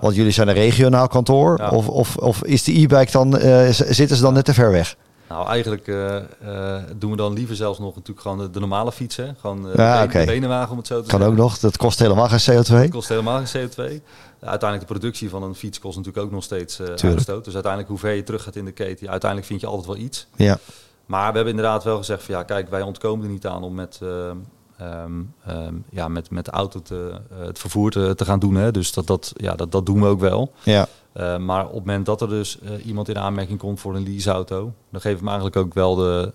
Want 0.00 0.14
jullie 0.14 0.32
zijn 0.32 0.48
een 0.48 0.54
regionaal 0.54 1.08
kantoor. 1.08 1.68
Of, 1.70 1.88
of, 1.88 2.16
of 2.16 2.44
is 2.44 2.64
de 2.64 2.80
e-bike 2.80 3.10
dan, 3.10 3.36
uh, 3.36 3.68
zitten 3.70 4.16
ze 4.16 4.22
dan 4.22 4.34
net 4.34 4.44
te 4.44 4.54
ver 4.54 4.70
weg? 4.70 4.96
Nou, 5.28 5.48
eigenlijk 5.48 5.86
uh, 5.86 6.14
uh, 6.44 6.76
doen 6.96 7.10
we 7.10 7.16
dan 7.16 7.32
liever 7.32 7.56
zelfs 7.56 7.78
nog 7.78 7.94
natuurlijk 7.94 8.20
gewoon 8.20 8.38
de, 8.38 8.50
de 8.50 8.60
normale 8.60 8.92
fietsen. 8.92 9.36
Gewoon 9.40 9.68
uh, 9.68 9.74
ja, 9.74 10.00
de, 10.00 10.08
okay. 10.08 10.24
de 10.24 10.32
benenwagen 10.32 10.70
om 10.70 10.76
het 10.76 10.86
zo 10.86 10.94
te 11.02 11.08
kan 11.08 11.10
zeggen. 11.10 11.36
Kan 11.36 11.44
ook 11.44 11.50
nog. 11.50 11.58
Dat 11.58 11.76
kost 11.76 11.98
helemaal 11.98 12.28
geen 12.28 12.62
CO2. 12.62 12.66
Dat 12.66 12.88
kost 12.88 13.08
helemaal 13.08 13.42
geen 13.44 13.68
CO2. 13.68 14.02
Uiteindelijk 14.40 14.88
de 14.88 14.98
productie 14.98 15.30
van 15.30 15.42
een 15.42 15.54
fiets 15.54 15.78
kost 15.78 15.96
natuurlijk 15.96 16.24
ook 16.26 16.32
nog 16.32 16.44
steeds 16.44 16.80
uitstoot. 16.80 17.44
Dus 17.44 17.54
uiteindelijk 17.54 17.88
hoe 17.88 17.98
ver 17.98 18.12
je 18.12 18.22
terug 18.22 18.42
gaat 18.42 18.56
in 18.56 18.64
de 18.64 18.72
keten, 18.72 19.08
uiteindelijk 19.10 19.50
vind 19.50 19.60
je 19.60 19.66
altijd 19.66 19.86
wel 19.86 19.96
iets. 19.96 20.26
Ja. 20.36 20.58
Maar 21.06 21.28
we 21.28 21.36
hebben 21.36 21.54
inderdaad 21.56 21.84
wel 21.84 21.96
gezegd 21.96 22.22
van 22.22 22.34
ja, 22.34 22.42
kijk, 22.42 22.68
wij 22.68 22.82
ontkomen 22.82 23.24
er 23.24 23.32
niet 23.32 23.46
aan 23.46 23.62
om 23.62 23.74
met, 23.74 24.00
um, 24.02 25.34
um, 25.48 25.84
ja, 25.90 26.08
met, 26.08 26.30
met 26.30 26.44
de 26.44 26.50
auto 26.50 26.82
te, 26.82 27.20
het 27.34 27.58
vervoer 27.58 27.90
te, 27.90 28.14
te, 28.14 28.24
gaan 28.24 28.38
doen. 28.38 28.54
Hè. 28.54 28.70
Dus 28.70 28.92
dat, 28.92 29.06
dat, 29.06 29.32
ja, 29.36 29.54
dat, 29.54 29.72
dat 29.72 29.86
doen 29.86 30.00
we 30.00 30.06
ook 30.06 30.20
wel. 30.20 30.52
Ja. 30.62 30.88
Uh, 31.14 31.36
maar 31.36 31.66
op 31.66 31.74
het 31.74 31.84
moment 31.84 32.06
dat 32.06 32.20
er 32.20 32.28
dus 32.28 32.58
uh, 32.62 32.86
iemand 32.86 33.08
in 33.08 33.18
aanmerking 33.18 33.58
komt 33.58 33.80
voor 33.80 33.94
een 33.94 34.02
leaseauto, 34.02 34.72
dan 34.90 35.00
geven 35.00 35.18
we 35.18 35.30
hem 35.30 35.40
eigenlijk 35.40 35.56
ook 35.56 35.74
wel 35.74 35.94
de, 35.94 36.32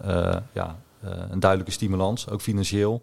ja, 0.53 0.79
een 1.29 1.39
duidelijke 1.39 1.73
stimulans, 1.73 2.29
ook 2.29 2.41
financieel, 2.41 3.01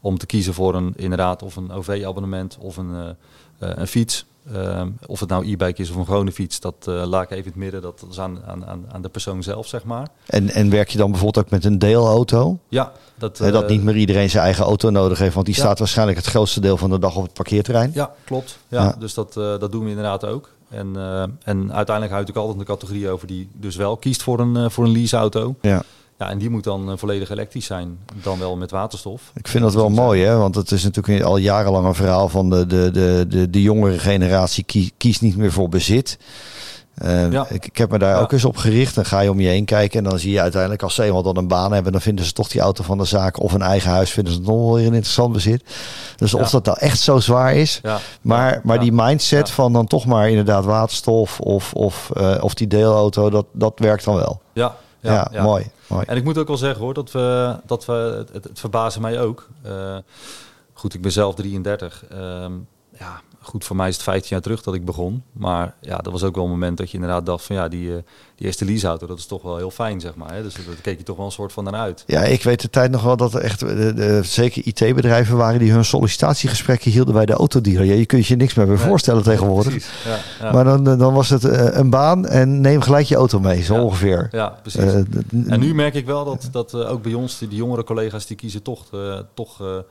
om 0.00 0.18
te 0.18 0.26
kiezen 0.26 0.54
voor 0.54 0.74
een 0.74 0.92
inderdaad 0.96 1.42
of 1.42 1.56
een 1.56 1.70
OV-abonnement 1.70 2.58
of 2.60 2.76
een, 2.76 3.16
een 3.58 3.86
fiets. 3.86 4.26
Of 5.06 5.20
het 5.20 5.28
nou 5.28 5.50
e-bike 5.52 5.82
is 5.82 5.90
of 5.90 5.96
een 5.96 6.04
gewone 6.04 6.32
fiets, 6.32 6.60
dat 6.60 6.74
laat 6.86 7.22
ik 7.22 7.30
even 7.30 7.44
in 7.44 7.50
het 7.50 7.56
midden. 7.56 7.82
Dat 7.82 8.06
is 8.10 8.20
aan, 8.20 8.42
aan, 8.46 8.84
aan 8.92 9.02
de 9.02 9.08
persoon 9.08 9.42
zelf, 9.42 9.66
zeg 9.66 9.84
maar. 9.84 10.08
En, 10.26 10.50
en 10.50 10.70
werk 10.70 10.88
je 10.88 10.98
dan 10.98 11.10
bijvoorbeeld 11.10 11.44
ook 11.44 11.50
met 11.50 11.64
een 11.64 11.78
deelauto? 11.78 12.58
Ja. 12.68 12.92
Dat, 13.18 13.36
dat 13.36 13.68
niet 13.68 13.82
meer 13.82 13.96
iedereen 13.96 14.30
zijn 14.30 14.44
eigen 14.44 14.64
auto 14.64 14.90
nodig 14.90 15.18
heeft, 15.18 15.34
want 15.34 15.46
die 15.46 15.54
ja. 15.54 15.60
staat 15.60 15.78
waarschijnlijk 15.78 16.18
het 16.18 16.26
grootste 16.26 16.60
deel 16.60 16.76
van 16.76 16.90
de 16.90 16.98
dag 16.98 17.16
op 17.16 17.22
het 17.22 17.32
parkeerterrein. 17.32 17.90
Ja, 17.94 18.14
klopt. 18.24 18.58
Ja, 18.68 18.82
ja. 18.82 18.96
Dus 18.98 19.14
dat, 19.14 19.32
dat 19.32 19.72
doen 19.72 19.84
we 19.84 19.88
inderdaad 19.88 20.24
ook. 20.24 20.50
En, 20.68 20.92
uh, 20.96 21.22
en 21.22 21.72
uiteindelijk 21.72 22.10
hou 22.10 22.24
ik 22.26 22.36
altijd 22.36 22.58
een 22.58 22.64
categorie 22.64 23.10
over 23.10 23.26
die 23.26 23.48
dus 23.52 23.76
wel 23.76 23.96
kiest 23.96 24.22
voor 24.22 24.40
een, 24.40 24.56
uh, 24.56 24.68
voor 24.68 24.84
een 24.84 24.92
leaseauto. 24.92 25.54
Ja. 25.60 25.82
Ja, 26.22 26.30
en 26.30 26.38
die 26.38 26.50
moet 26.50 26.64
dan 26.64 26.90
uh, 26.90 26.96
volledig 26.96 27.30
elektrisch 27.30 27.66
zijn, 27.66 27.98
dan 28.22 28.38
wel 28.38 28.56
met 28.56 28.70
waterstof. 28.70 29.30
Ik 29.34 29.48
vind 29.48 29.62
dat 29.62 29.74
wel 29.74 29.88
mooi, 29.88 30.22
hè? 30.22 30.36
want 30.36 30.54
het 30.54 30.70
is 30.70 30.82
natuurlijk 30.82 31.24
al 31.24 31.36
jarenlang 31.36 31.86
een 31.86 31.94
verhaal 31.94 32.28
van 32.28 32.50
de, 32.50 32.66
de, 32.66 32.90
de, 32.90 33.26
de, 33.28 33.50
de 33.50 33.62
jongere 33.62 33.98
generatie 33.98 34.64
kiest 34.64 34.92
kies 34.96 35.20
niet 35.20 35.36
meer 35.36 35.52
voor 35.52 35.68
bezit. 35.68 36.18
Uh, 37.04 37.32
ja. 37.32 37.46
ik, 37.48 37.66
ik, 37.66 37.76
heb 37.76 37.90
me 37.90 37.98
daar 37.98 38.14
ja. 38.14 38.20
ook 38.20 38.32
eens 38.32 38.44
op 38.44 38.56
gericht. 38.56 38.94
Dan 38.94 39.04
ga 39.04 39.20
je 39.20 39.30
om 39.30 39.40
je 39.40 39.48
heen 39.48 39.64
kijken 39.64 39.98
en 39.98 40.10
dan 40.10 40.18
zie 40.18 40.32
je 40.32 40.40
uiteindelijk 40.40 40.82
als 40.82 40.94
ze 40.94 41.02
eenmaal 41.02 41.22
dan 41.22 41.36
een 41.36 41.48
baan 41.48 41.72
hebben, 41.72 41.92
dan 41.92 42.00
vinden 42.00 42.24
ze 42.24 42.32
toch 42.32 42.48
die 42.48 42.60
auto 42.60 42.84
van 42.84 42.98
de 42.98 43.04
zaak 43.04 43.40
of 43.40 43.52
een 43.52 43.62
eigen 43.62 43.90
huis 43.90 44.10
vinden 44.10 44.32
ze 44.32 44.40
nog 44.40 44.48
wel 44.48 44.74
weer 44.74 44.86
een 44.86 44.94
interessant 44.94 45.32
bezit. 45.32 45.64
Dus 46.16 46.30
ja. 46.30 46.38
of 46.38 46.50
dat 46.50 46.64
nou 46.64 46.78
echt 46.80 47.00
zo 47.00 47.18
zwaar 47.18 47.54
is, 47.54 47.80
maar, 48.20 48.60
maar 48.62 48.80
die 48.80 48.92
mindset 48.92 49.50
van 49.50 49.72
dan 49.72 49.86
toch 49.86 50.06
maar 50.06 50.28
inderdaad 50.28 50.64
waterstof 50.64 51.40
of, 51.40 51.72
of, 51.72 52.10
uh, 52.16 52.34
of 52.40 52.54
die 52.54 52.66
deelauto, 52.66 53.30
dat, 53.30 53.46
dat 53.52 53.72
werkt 53.76 54.04
dan 54.04 54.14
wel. 54.14 54.40
Ja, 54.52 54.76
ja, 55.00 55.30
mooi, 55.42 55.70
En 56.00 56.16
ik 56.16 56.24
moet 56.24 56.38
ook 56.38 56.46
wel 56.46 56.56
zeggen 56.56 56.80
hoor, 56.80 56.94
dat 56.94 57.12
we, 57.12 57.56
dat 57.66 57.84
we 57.84 58.24
het, 58.32 58.44
het 58.44 58.60
verbazen 58.60 59.00
mij 59.00 59.20
ook. 59.20 59.48
Uh, 59.66 59.96
goed, 60.72 60.94
ik 60.94 61.02
ben 61.02 61.12
zelf 61.12 61.34
33. 61.34 62.04
ja, 62.98 63.20
goed, 63.42 63.64
voor 63.64 63.76
mij 63.76 63.88
is 63.88 63.94
het 63.94 64.02
15 64.02 64.28
jaar 64.30 64.40
terug 64.40 64.62
dat 64.62 64.74
ik 64.74 64.84
begon. 64.84 65.22
Maar 65.32 65.74
ja, 65.80 65.96
dat 65.96 66.12
was 66.12 66.22
ook 66.22 66.34
wel 66.34 66.44
een 66.44 66.50
moment 66.50 66.76
dat 66.76 66.90
je 66.90 66.94
inderdaad 66.94 67.26
dacht 67.26 67.44
van 67.44 67.56
ja, 67.56 67.68
die, 67.68 67.88
uh, 67.88 67.94
die 68.36 68.46
eerste 68.46 68.64
leaseauto, 68.64 69.06
dat 69.06 69.18
is 69.18 69.26
toch 69.26 69.42
wel 69.42 69.56
heel 69.56 69.70
fijn, 69.70 70.00
zeg 70.00 70.14
maar. 70.14 70.34
Hè? 70.34 70.42
Dus 70.42 70.54
daar 70.54 70.74
keek 70.82 70.98
je 70.98 71.04
toch 71.04 71.16
wel 71.16 71.26
een 71.26 71.32
soort 71.32 71.52
van 71.52 71.64
naar 71.64 71.74
uit. 71.74 72.04
Ja, 72.06 72.20
ik 72.20 72.42
weet 72.42 72.60
de 72.60 72.70
tijd 72.70 72.90
nog 72.90 73.02
wel 73.02 73.16
dat 73.16 73.34
er 73.34 73.40
echt 73.40 73.60
de, 73.60 73.94
de, 73.94 74.20
zeker 74.22 74.66
IT-bedrijven 74.66 75.36
waren 75.36 75.58
die 75.58 75.72
hun 75.72 75.84
sollicitatiegesprekken 75.84 76.90
hielden 76.90 77.14
bij 77.14 77.26
de 77.26 77.32
autodealer. 77.32 77.84
Ja, 77.84 77.94
je 77.94 78.06
kunt 78.06 78.26
je 78.26 78.36
niks 78.36 78.54
meer 78.54 78.66
bij 78.66 78.76
voorstellen 78.76 79.22
tegenwoordig. 79.22 80.04
Ja, 80.04 80.18
ja. 80.40 80.52
Maar 80.52 80.64
dan, 80.64 80.84
dan 80.84 81.14
was 81.14 81.28
het 81.28 81.44
uh, 81.44 81.76
een 81.76 81.90
baan 81.90 82.26
en 82.26 82.60
neem 82.60 82.80
gelijk 82.80 83.06
je 83.06 83.16
auto 83.16 83.40
mee, 83.40 83.62
zo 83.62 83.74
ongeveer. 83.74 84.28
Ja, 84.30 84.48
precies. 84.48 84.80
Uh, 84.80 84.94
en 85.46 85.60
nu 85.60 85.74
merk 85.74 85.94
ik 85.94 86.06
wel 86.06 86.24
dat, 86.24 86.48
dat 86.52 86.74
ook 86.74 87.02
bij 87.02 87.14
ons, 87.14 87.38
die, 87.38 87.48
die 87.48 87.58
jongere 87.58 87.84
collega's, 87.84 88.26
die 88.26 88.36
kiezen 88.36 88.62
toch, 88.62 88.84
toch 89.34 89.84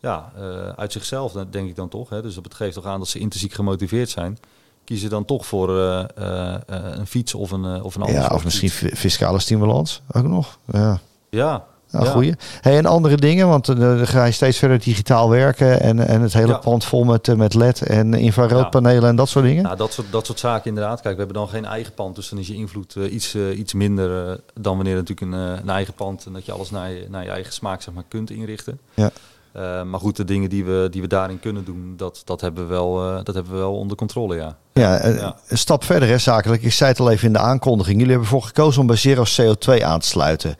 ja, 0.00 0.32
uh, 0.38 0.68
uit 0.68 0.92
zichzelf, 0.92 1.32
denk 1.50 1.68
ik 1.68 1.76
dan 1.76 1.88
toch. 1.88 2.08
Hè. 2.08 2.22
Dus 2.22 2.34
dat 2.34 2.54
geeft 2.54 2.74
toch 2.74 2.86
aan 2.86 2.98
dat 2.98 3.08
ze 3.08 3.18
intrinsiek 3.18 3.52
gemotiveerd 3.52 4.10
zijn. 4.10 4.38
Kiezen 4.84 5.10
dan 5.10 5.24
toch 5.24 5.46
voor 5.46 5.70
uh, 5.70 6.04
uh, 6.18 6.54
een 6.66 7.06
fiets 7.06 7.34
of 7.34 7.50
een, 7.50 7.82
of 7.82 7.94
een 7.94 8.02
ander 8.02 8.20
Ja, 8.20 8.28
of 8.28 8.44
misschien 8.44 8.70
fiscale 8.70 9.38
stimulans 9.38 10.02
ook 10.12 10.26
nog. 10.26 10.58
Ja. 10.64 11.00
Ja, 11.30 11.64
nou, 11.90 12.04
ja. 12.04 12.10
Goeie. 12.10 12.34
Hey, 12.60 12.76
en 12.76 12.86
andere 12.86 13.16
dingen, 13.16 13.48
want 13.48 13.66
dan 13.66 14.06
ga 14.06 14.24
je 14.24 14.32
steeds 14.32 14.58
verder 14.58 14.78
digitaal 14.78 15.30
werken 15.30 15.80
en, 15.80 16.06
en 16.06 16.20
het 16.20 16.32
hele 16.32 16.52
ja. 16.52 16.58
pand 16.58 16.84
vol 16.84 17.04
met, 17.04 17.36
met 17.36 17.54
LED 17.54 17.82
en 17.82 18.14
infraroodpanelen 18.14 19.02
ja. 19.02 19.08
en 19.08 19.16
dat 19.16 19.28
soort 19.28 19.44
dingen. 19.44 19.62
Ja, 19.62 19.74
dat 19.74 19.92
soort, 19.92 20.12
dat 20.12 20.26
soort 20.26 20.38
zaken 20.38 20.68
inderdaad. 20.68 21.00
Kijk, 21.00 21.14
we 21.14 21.18
hebben 21.18 21.36
dan 21.36 21.48
geen 21.48 21.64
eigen 21.64 21.94
pand, 21.94 22.14
dus 22.14 22.28
dan 22.28 22.38
is 22.38 22.46
je 22.46 22.54
invloed 22.54 22.94
uh, 22.94 23.12
iets, 23.12 23.34
uh, 23.34 23.58
iets 23.58 23.72
minder 23.72 24.28
uh, 24.28 24.34
dan 24.54 24.76
wanneer 24.76 24.94
natuurlijk 24.94 25.32
een, 25.32 25.38
een 25.38 25.70
eigen 25.70 25.94
pand 25.94 26.26
en 26.26 26.32
dat 26.32 26.44
je 26.44 26.52
alles 26.52 26.70
naar 26.70 26.90
je, 26.90 27.06
naar 27.08 27.24
je 27.24 27.30
eigen 27.30 27.52
smaak 27.52 27.82
zeg 27.82 27.94
maar, 27.94 28.04
kunt 28.08 28.30
inrichten. 28.30 28.80
Ja. 28.94 29.10
Uh, 29.56 29.82
maar 29.82 30.00
goed, 30.00 30.16
de 30.16 30.24
dingen 30.24 30.50
die 30.50 30.64
we, 30.64 30.88
die 30.90 31.00
we 31.00 31.06
daarin 31.06 31.40
kunnen 31.40 31.64
doen, 31.64 31.94
dat, 31.96 32.22
dat, 32.24 32.40
hebben 32.40 32.62
we 32.62 32.68
wel, 32.68 33.08
uh, 33.08 33.14
dat 33.24 33.34
hebben 33.34 33.52
we 33.52 33.58
wel 33.58 33.76
onder 33.76 33.96
controle, 33.96 34.36
ja. 34.36 34.56
Ja, 34.72 35.04
uh, 35.04 35.18
ja. 35.18 35.36
een 35.48 35.58
stap 35.58 35.84
verder 35.84 36.08
is 36.08 36.22
zakelijk. 36.22 36.62
Ik 36.62 36.72
zei 36.72 36.90
het 36.90 37.00
al 37.00 37.10
even 37.10 37.26
in 37.26 37.32
de 37.32 37.38
aankondiging. 37.38 37.96
Jullie 37.96 38.12
hebben 38.12 38.28
ervoor 38.30 38.46
gekozen 38.46 38.80
om 38.80 38.86
bij 38.86 38.96
Zero 38.96 39.24
CO2 39.24 39.82
aan 39.82 40.00
te 40.00 40.06
sluiten. 40.06 40.56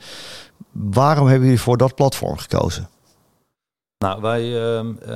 Waarom 0.71 1.27
hebben 1.27 1.45
jullie 1.45 1.61
voor 1.61 1.77
dat 1.77 1.95
platform 1.95 2.37
gekozen? 2.37 2.89
Nou, 3.97 4.21
wij, 4.21 4.51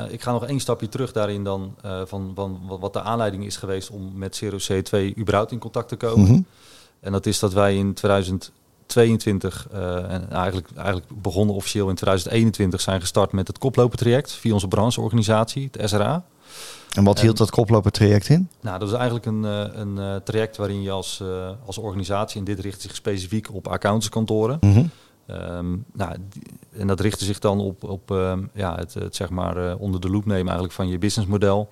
ik 0.09 0.21
ga 0.21 0.31
nog 0.31 0.45
één 0.45 0.59
stapje 0.59 0.89
terug 0.89 1.11
daarin 1.11 1.43
dan 1.43 1.75
van, 2.05 2.31
van 2.35 2.59
wat 2.79 2.93
de 2.93 3.01
aanleiding 3.01 3.45
is 3.45 3.57
geweest 3.57 3.89
om 3.89 4.11
met 4.15 4.35
Zero 4.35 4.57
CO2 4.57 5.17
überhaupt 5.17 5.51
in 5.51 5.59
contact 5.59 5.87
te 5.87 5.95
komen. 5.95 6.19
Mm 6.19 6.25
-hmm. 6.25 6.45
En 6.99 7.11
dat 7.11 7.25
is 7.25 7.39
dat 7.39 7.53
wij 7.53 7.75
in 7.75 7.93
2000 7.93 8.51
2022 8.93 9.67
uh, 9.73 10.13
en 10.13 10.31
eigenlijk, 10.31 10.67
eigenlijk 10.75 11.07
begonnen 11.21 11.55
officieel 11.55 11.89
in 11.89 11.95
2021 11.95 12.81
zijn 12.81 12.99
gestart 12.99 13.31
met 13.31 13.47
het 13.47 13.57
koplopertraject 13.57 14.31
via 14.31 14.53
onze 14.53 14.67
brancheorganisatie, 14.67 15.69
het 15.71 15.89
SRA. 15.89 16.23
En 16.93 17.03
wat 17.03 17.21
hield 17.21 17.37
dat 17.37 17.49
koplopertraject 17.49 18.29
in? 18.29 18.49
Nou, 18.61 18.79
dat 18.79 18.87
is 18.87 18.93
eigenlijk 18.93 19.25
een, 19.25 19.43
een, 19.43 19.97
een 19.97 20.23
traject 20.23 20.57
waarin 20.57 20.81
je 20.81 20.91
als, 20.91 21.23
als 21.65 21.77
organisatie, 21.77 22.39
en 22.39 22.45
dit 22.45 22.59
richt 22.59 22.81
zich 22.81 22.95
specifiek 22.95 23.53
op 23.53 23.67
accountantskantoren. 23.67 24.57
Mm 24.61 24.73
-hmm. 24.73 24.89
um, 25.27 25.85
nou, 25.93 26.15
en 26.71 26.87
dat 26.87 26.99
richtte 26.99 27.25
zich 27.25 27.39
dan 27.39 27.59
op, 27.59 27.83
op 27.83 28.09
um, 28.09 28.49
ja, 28.53 28.75
het, 28.75 28.93
het, 28.93 29.15
zeg 29.15 29.29
maar 29.29 29.57
uh, 29.57 29.73
onder 29.77 30.01
de 30.01 30.09
loep 30.09 30.25
nemen 30.25 30.45
eigenlijk 30.45 30.73
van 30.73 30.87
je 30.87 30.97
businessmodel. 30.97 31.69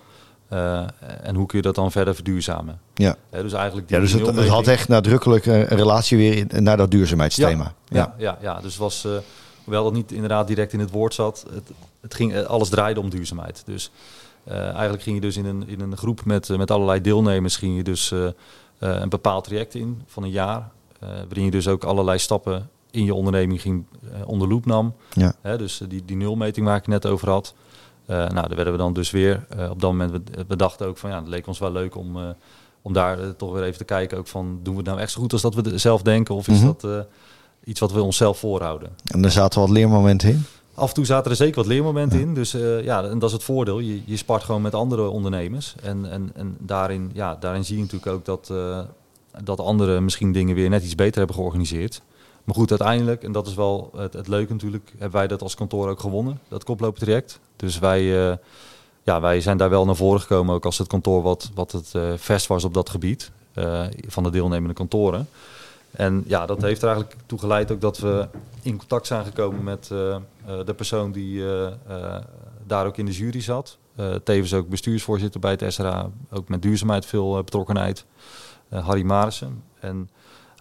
Uh, 0.54 0.84
en 1.24 1.36
hoe 1.36 1.46
kun 1.46 1.58
je 1.58 1.64
dat 1.64 1.76
dan 1.76 1.92
verder 1.92 2.16
verduurzamen? 2.16 2.80
Ja, 2.94 3.16
uh, 3.34 3.42
dus 3.42 3.54
eigenlijk 3.54 3.90
ja, 3.90 4.00
dus 4.00 4.12
het, 4.12 4.36
het, 4.36 4.48
had 4.48 4.68
echt 4.68 4.88
nadrukkelijk 4.88 5.46
een 5.46 5.66
relatie 5.66 6.18
weer 6.18 6.38
in, 6.38 6.64
naar 6.64 6.78
dat 6.78 6.92
duurzaamheidsthema. 6.92 7.74
Ja, 7.88 7.98
ja, 7.98 8.16
ja, 8.18 8.38
ja. 8.42 8.62
dus 8.62 8.78
was, 8.78 9.06
uh, 9.06 9.12
hoewel 9.64 9.84
dat 9.84 9.94
niet 9.94 10.12
inderdaad 10.12 10.48
direct 10.48 10.74
in 10.74 10.80
het 10.80 10.92
woord 10.92 11.14
zat, 11.14 11.46
het, 11.54 11.72
het 12.02 12.14
ging, 12.14 12.38
alles 12.38 12.70
draaide 12.70 13.00
om 13.00 13.10
duurzaamheid. 13.10 13.64
Dus 13.66 13.92
eigenlijk 14.46 15.04
ging 15.04 15.16
je 15.16 15.22
dus 15.22 15.38
in 15.38 15.46
een, 15.46 15.68
in 15.68 15.80
een 15.80 15.98
groep 15.98 16.26
met, 16.26 16.50
met 16.58 16.72
allerlei 16.72 17.02
deelnemers, 17.02 17.58
ging 17.58 17.76
je 17.76 17.84
dus 17.84 18.14
een 18.80 19.10
bepaald 19.10 19.44
traject 19.44 19.76
in 19.76 20.02
van 20.08 20.24
een 20.24 20.30
jaar, 20.30 20.70
waarin 21.00 21.44
je 21.46 21.52
dus 21.52 21.68
ook 21.68 21.84
allerlei 21.84 22.20
stappen 22.20 22.70
in 22.92 23.06
je 23.06 23.14
onderneming 23.14 23.62
ging 23.62 23.86
onder 24.26 24.48
loep 24.48 24.66
nam. 24.66 24.94
Ja. 25.14 25.58
dus 25.58 25.82
die, 25.88 26.06
die 26.06 26.16
nulmeting 26.16 26.66
waar 26.66 26.78
ik 26.78 26.88
net 26.88 27.06
over 27.06 27.30
had. 27.30 27.54
Uh, 28.12 28.18
nou, 28.18 28.48
daar 28.48 28.56
werden 28.56 28.74
we 28.74 28.80
dan 28.80 28.94
dus 28.94 29.12
weer. 29.12 29.46
Uh, 29.58 29.70
op 29.70 29.82
dat 29.82 29.92
moment, 29.92 30.20
dachten 30.48 30.88
ook 30.88 30.98
van 30.98 31.10
ja, 31.10 31.20
het 31.20 31.28
leek 31.28 31.48
ons 31.48 31.60
wel 31.60 31.72
leuk 31.72 31.96
om, 31.96 32.18
uh, 32.18 32.24
om 32.82 32.94
daar 32.94 33.36
toch 33.36 33.54
weer 33.54 33.64
even 33.64 33.78
te 33.78 33.84
kijken. 33.84 34.18
Ook 34.18 34.28
van, 34.28 34.60
doen 34.64 34.74
we 34.74 34.80
het 34.80 34.90
nou 34.90 35.00
echt 35.00 35.12
zo 35.12 35.22
goed 35.22 35.34
als 35.34 35.42
dat 35.42 35.56
we 35.56 35.78
zelf 35.78 36.02
denken? 36.02 36.36
Of 36.36 36.48
is 36.48 36.60
mm 36.60 36.66
-hmm. 36.66 36.76
dat 36.82 37.06
iets 37.64 37.80
wat 37.80 37.92
we 37.92 38.02
onszelf 38.02 38.40
voorhouden? 38.40 38.90
En 39.06 39.22
daar 39.22 39.32
zaten 39.32 39.60
wat 39.60 39.70
leermomenten 39.70 40.30
in? 40.30 40.44
Af 40.74 40.88
en 40.88 40.94
toe 40.94 41.06
zaten 41.06 41.32
er 41.32 41.38
zeker 41.38 41.56
wat 41.56 41.66
leermomenten 41.66 42.20
ja. 42.20 42.26
in. 42.26 42.34
Dus 42.34 42.52
ja, 42.84 43.04
en 43.04 43.20
dat 43.20 43.30
is 43.30 43.36
het 43.36 43.44
voordeel. 43.44 43.80
Je, 43.80 44.02
je 44.06 44.18
spart 44.18 44.44
gewoon 44.44 44.62
met 44.62 44.76
andere 44.76 45.08
ondernemers. 45.08 45.76
En, 45.84 46.12
en, 46.12 46.32
en 46.36 46.56
daarin, 46.60 47.12
ja, 47.14 47.36
daarin 47.36 47.66
zie 47.66 47.76
je 47.76 47.82
natuurlijk 47.82 48.12
ook 48.12 48.26
dat, 48.26 48.54
dat 49.44 49.60
anderen 49.60 50.04
misschien 50.04 50.32
dingen 50.32 50.56
weer 50.56 50.70
net 50.70 50.84
iets 50.84 50.96
beter 50.96 51.18
hebben 51.18 51.36
georganiseerd. 51.36 52.02
Maar 52.52 52.60
goed, 52.60 52.70
uiteindelijk, 52.70 53.24
en 53.24 53.32
dat 53.32 53.48
is 53.48 53.54
wel 53.54 53.92
het, 53.96 54.14
het 54.14 54.28
leuke 54.28 54.52
natuurlijk, 54.52 54.92
hebben 54.92 55.20
wij 55.20 55.28
dat 55.28 55.42
als 55.42 55.56
kantoor 55.56 55.90
ook 55.90 56.00
gewonnen, 56.00 56.40
dat 56.48 56.64
koplooptraject. 56.64 57.40
Dus 57.56 57.80
wij, 57.80 58.02
uh, 58.02 58.36
ja, 59.04 59.22
wij 59.22 59.42
zijn 59.42 59.58
daar 59.58 59.70
wel 59.70 59.86
naar 59.86 59.96
voren 59.96 60.22
gekomen, 60.22 60.56
ook 60.56 60.66
als 60.66 60.78
het 60.78 60.88
kantoor 60.88 61.22
wat, 61.22 61.52
wat 61.54 61.72
het 61.72 61.94
uh, 61.96 62.14
vers 62.16 62.48
was 62.48 62.64
op 62.64 62.74
dat 62.74 62.90
gebied 62.90 63.32
uh, 63.56 63.84
van 64.08 64.24
de 64.24 64.30
deelnemende 64.30 64.74
kantoren. 64.74 65.28
En 65.92 66.24
ja, 66.28 66.46
dat 66.46 66.62
heeft 66.62 66.82
er 66.82 66.88
eigenlijk 66.88 67.22
toe 67.26 67.40
geleid 67.40 67.72
ook 67.72 67.82
dat 67.82 67.98
we 67.98 68.28
in 68.62 68.78
contact 68.78 69.08
zijn 69.08 69.26
gekomen 69.26 69.64
met 69.64 69.88
de 70.66 70.74
persoon 70.76 71.12
die 71.12 71.44
daar 72.68 72.86
ook 72.86 72.98
in 72.98 73.06
de 73.06 73.12
jury 73.12 73.42
zat. 73.42 73.78
tevens 74.24 74.54
ook 74.54 74.70
bestuursvoorzitter 74.70 75.40
bij 75.40 75.58
het 75.60 75.74
SRA, 75.74 76.10
ook 76.32 76.50
met 76.50 76.62
duurzaamheid 76.62 77.06
veel 77.06 77.44
betrokkenheid. 77.44 78.06
Harry 78.70 79.04
Marissen. 79.04 79.64
En 79.80 80.10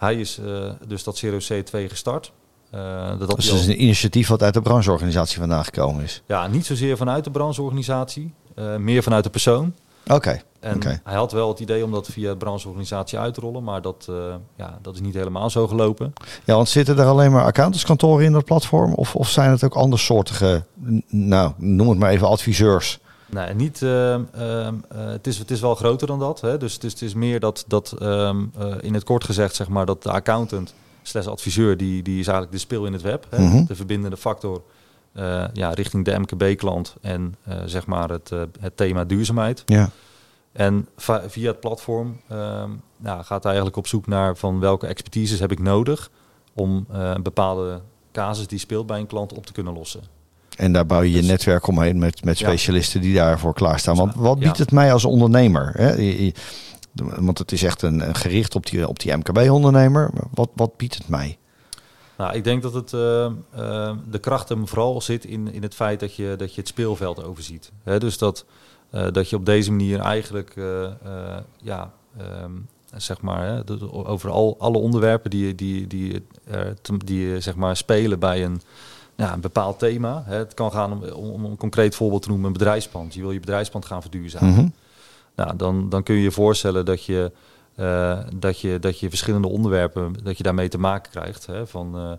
hij 0.00 0.14
is 0.14 0.38
uh, 0.38 0.70
dus 0.86 1.04
dat 1.04 1.16
Zero 1.16 1.38
C2 1.38 1.88
gestart. 1.88 2.32
Uh, 2.74 3.18
dat 3.18 3.36
dus 3.36 3.52
is 3.52 3.66
een 3.66 3.82
initiatief 3.82 4.28
wat 4.28 4.42
uit 4.42 4.54
de 4.54 4.60
brancheorganisatie 4.60 5.38
vandaan 5.38 5.64
gekomen 5.64 6.04
is? 6.04 6.22
Ja, 6.26 6.46
niet 6.46 6.66
zozeer 6.66 6.96
vanuit 6.96 7.24
de 7.24 7.30
brancheorganisatie, 7.30 8.34
uh, 8.54 8.76
meer 8.76 9.02
vanuit 9.02 9.24
de 9.24 9.30
persoon. 9.30 9.74
Oké. 10.04 10.14
Okay. 10.14 10.42
En 10.60 10.76
okay. 10.76 11.00
hij 11.04 11.14
had 11.14 11.32
wel 11.32 11.48
het 11.48 11.60
idee 11.60 11.84
om 11.84 11.90
dat 11.90 12.08
via 12.08 12.30
de 12.30 12.36
brancheorganisatie 12.36 13.18
uit 13.18 13.34
te 13.34 13.40
rollen, 13.40 13.64
maar 13.64 13.82
dat, 13.82 14.06
uh, 14.10 14.34
ja, 14.56 14.78
dat 14.82 14.94
is 14.94 15.00
niet 15.00 15.14
helemaal 15.14 15.50
zo 15.50 15.66
gelopen. 15.66 16.12
Ja, 16.44 16.54
want 16.54 16.68
zitten 16.68 16.98
er 16.98 17.06
alleen 17.06 17.32
maar 17.32 17.44
accountantskantoren 17.44 18.24
in 18.24 18.32
dat 18.32 18.44
platform? 18.44 18.94
Of, 18.94 19.14
of 19.14 19.28
zijn 19.28 19.50
het 19.50 19.64
ook 19.64 19.74
andersoortige, 19.74 20.64
nou, 21.08 21.52
noem 21.56 21.88
het 21.88 21.98
maar 21.98 22.10
even 22.10 22.28
adviseurs? 22.28 23.00
Nee, 23.30 23.54
niet, 23.54 23.80
uh, 23.80 24.14
uh, 24.14 24.68
het, 24.92 25.26
is, 25.26 25.38
het 25.38 25.50
is 25.50 25.60
wel 25.60 25.74
groter 25.74 26.06
dan 26.06 26.18
dat. 26.18 26.40
Hè? 26.40 26.58
Dus 26.58 26.74
het 26.74 26.84
is, 26.84 26.92
het 26.92 27.02
is 27.02 27.14
meer 27.14 27.40
dat, 27.40 27.64
dat 27.66 27.96
um, 28.02 28.52
uh, 28.60 28.74
in 28.80 28.94
het 28.94 29.04
kort 29.04 29.24
gezegd, 29.24 29.54
zeg 29.54 29.68
maar, 29.68 29.86
dat 29.86 30.02
de 30.02 30.10
accountant 30.10 30.74
slash 31.02 31.26
adviseur, 31.26 31.76
die, 31.76 32.02
die 32.02 32.20
is 32.20 32.26
eigenlijk 32.26 32.52
de 32.52 32.58
speel 32.58 32.86
in 32.86 32.92
het 32.92 33.02
web. 33.02 33.26
Hè? 33.30 33.38
Mm 33.38 33.50
-hmm. 33.50 33.66
De 33.66 33.74
verbindende 33.74 34.16
factor 34.16 34.62
ja, 35.52 35.70
richting 35.70 36.04
de 36.04 36.18
MKB-klant 36.18 36.94
en 37.00 37.34
zeg 37.64 37.86
maar 37.86 38.10
het, 38.10 38.30
het 38.60 38.76
thema 38.76 39.04
duurzaamheid. 39.04 39.62
Ja. 39.66 39.90
En 40.52 40.88
via 41.26 41.50
het 41.50 41.60
platform 41.60 42.20
nou, 42.96 43.22
gaat 43.22 43.42
hij 43.42 43.52
eigenlijk 43.52 43.76
op 43.76 43.86
zoek 43.86 44.06
naar 44.06 44.36
van 44.36 44.60
welke 44.60 44.86
expertises 44.86 45.40
heb 45.40 45.52
ik 45.52 45.58
nodig 45.58 46.10
om 46.54 46.86
een 46.88 47.22
bepaalde 47.22 47.80
casus 48.12 48.46
die 48.46 48.58
speelt 48.58 48.86
bij 48.86 48.98
een 48.98 49.06
klant 49.06 49.32
op 49.32 49.46
te 49.46 49.52
kunnen 49.52 49.72
lossen. 49.72 50.19
En 50.60 50.72
daar 50.72 50.86
bouw 50.86 51.00
je 51.00 51.12
je 51.12 51.22
netwerk 51.22 51.66
omheen 51.66 51.98
met, 51.98 52.24
met 52.24 52.38
specialisten 52.38 53.00
die 53.00 53.14
daarvoor 53.14 53.54
klaarstaan. 53.54 53.96
Want 53.96 54.14
wat 54.14 54.38
biedt 54.38 54.58
het 54.58 54.72
mij 54.72 54.92
als 54.92 55.04
ondernemer? 55.04 55.72
Hè? 55.74 56.30
Want 57.02 57.38
het 57.38 57.52
is 57.52 57.62
echt 57.62 57.82
een, 57.82 58.08
een, 58.08 58.14
gericht 58.14 58.54
op 58.54 58.66
die, 58.66 58.88
op 58.88 58.98
die 58.98 59.16
MKB-ondernemer. 59.16 60.10
Wat, 60.34 60.50
wat 60.54 60.76
biedt 60.76 60.94
het 60.94 61.08
mij? 61.08 61.38
Nou, 62.16 62.34
ik 62.34 62.44
denk 62.44 62.62
dat 62.62 62.74
het, 62.74 62.92
uh, 62.92 63.00
uh, 63.00 63.92
de 64.10 64.18
kracht 64.18 64.48
hem 64.48 64.68
vooral 64.68 65.00
zit 65.00 65.24
in, 65.24 65.52
in 65.52 65.62
het 65.62 65.74
feit 65.74 66.00
dat 66.00 66.14
je, 66.14 66.34
dat 66.36 66.54
je 66.54 66.60
het 66.60 66.68
speelveld 66.68 67.24
overziet. 67.24 67.72
Dus 67.98 68.18
dat, 68.18 68.44
uh, 68.92 69.06
dat 69.12 69.30
je 69.30 69.36
op 69.36 69.46
deze 69.46 69.70
manier 69.70 70.00
eigenlijk 70.00 70.54
ja, 71.62 71.92
um, 72.42 72.68
zeg 72.96 73.20
maar, 73.20 73.46
hè, 73.46 73.62
over 73.92 74.30
al, 74.30 74.56
alle 74.58 74.78
onderwerpen 74.78 75.30
die, 75.30 75.54
die, 75.54 75.86
die, 75.86 76.26
die, 76.82 77.04
die 77.04 77.40
zeg 77.40 77.54
maar, 77.54 77.76
spelen 77.76 78.18
bij 78.18 78.44
een 78.44 78.60
ja, 79.20 79.32
een 79.32 79.40
bepaald 79.40 79.78
thema. 79.78 80.22
Hè. 80.26 80.36
Het 80.36 80.54
kan 80.54 80.72
gaan 80.72 80.92
om, 80.92 81.28
om, 81.32 81.44
een 81.44 81.56
concreet 81.56 81.94
voorbeeld 81.94 82.22
te 82.22 82.28
noemen, 82.28 82.46
een 82.46 82.52
bedrijfspand. 82.52 83.14
Je 83.14 83.20
wil 83.20 83.30
je 83.30 83.40
bedrijfspand 83.40 83.84
gaan 83.84 84.02
verduurzamen. 84.02 84.48
Mm 84.48 84.54
-hmm. 84.54 84.72
nou, 85.36 85.56
dan, 85.56 85.88
dan 85.88 86.02
kun 86.02 86.14
je 86.14 86.22
je 86.22 86.30
voorstellen 86.30 86.84
dat 86.84 87.04
je, 87.04 87.32
uh, 87.76 88.18
dat, 88.34 88.60
je, 88.60 88.78
dat 88.78 89.00
je 89.00 89.08
verschillende 89.08 89.48
onderwerpen, 89.48 90.14
dat 90.22 90.36
je 90.36 90.42
daarmee 90.42 90.68
te 90.68 90.78
maken 90.78 91.10
krijgt. 91.10 91.46
Hè, 91.46 91.66
van 91.66 91.96
uh, 91.96 92.12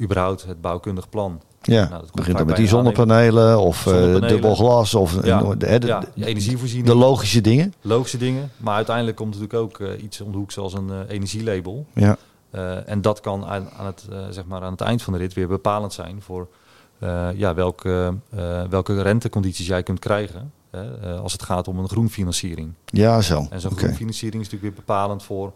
überhaupt 0.00 0.44
het 0.44 0.60
bouwkundig 0.60 1.08
plan. 1.08 1.40
Ja, 1.62 1.88
nou, 1.88 2.00
dat 2.02 2.12
begint 2.12 2.36
dan 2.36 2.46
met 2.46 2.56
die 2.56 2.68
zonnepanelen 2.68 3.60
of 3.60 3.76
zonnepanelen. 3.76 4.22
Uh, 4.22 4.28
dubbel 4.28 4.54
glas 4.54 4.94
of 4.94 5.24
ja, 5.24 5.42
de, 5.42 5.78
de, 5.78 5.86
ja, 5.86 6.04
energievoorziening. 6.14 6.88
De 6.88 6.94
logische 6.94 7.40
dingen. 7.40 7.74
Logische 7.80 8.18
dingen. 8.18 8.50
Maar 8.56 8.74
uiteindelijk 8.74 9.16
komt 9.16 9.38
natuurlijk 9.38 9.62
ook 9.62 9.80
iets 10.02 10.20
om 10.20 10.32
de 10.32 10.38
hoek 10.38 10.52
zoals 10.52 10.74
een 10.74 10.90
energielabel. 11.08 11.86
Ja. 11.92 12.16
Uh, 12.56 12.88
en 12.88 13.00
dat 13.00 13.20
kan 13.20 13.44
aan, 13.44 13.70
aan 13.70 13.86
het, 13.86 14.06
uh, 14.10 14.18
zeg 14.30 14.44
maar 14.44 14.62
aan 14.62 14.72
het 14.72 14.80
eind 14.80 15.02
van 15.02 15.12
de 15.12 15.18
rit 15.18 15.34
weer 15.34 15.48
bepalend 15.48 15.92
zijn 15.92 16.22
voor 16.22 16.48
uh, 16.98 17.28
ja, 17.34 17.54
welke, 17.54 18.14
welke 18.70 19.02
rentecondities 19.02 19.66
jij 19.66 19.82
kunt 19.82 19.98
krijgen 19.98 20.52
als 21.22 21.32
het 21.32 21.42
gaat 21.42 21.68
om 21.68 21.78
een 21.78 21.88
groenfinanciering. 21.88 22.72
Ja, 22.84 23.20
zo. 23.20 23.46
En 23.50 23.60
zo'n 23.60 23.70
okay. 23.70 23.84
groenfinanciering 23.84 24.42
is 24.42 24.50
natuurlijk 24.50 24.76
weer 24.76 24.84
bepalend 24.86 25.22
voor 25.22 25.52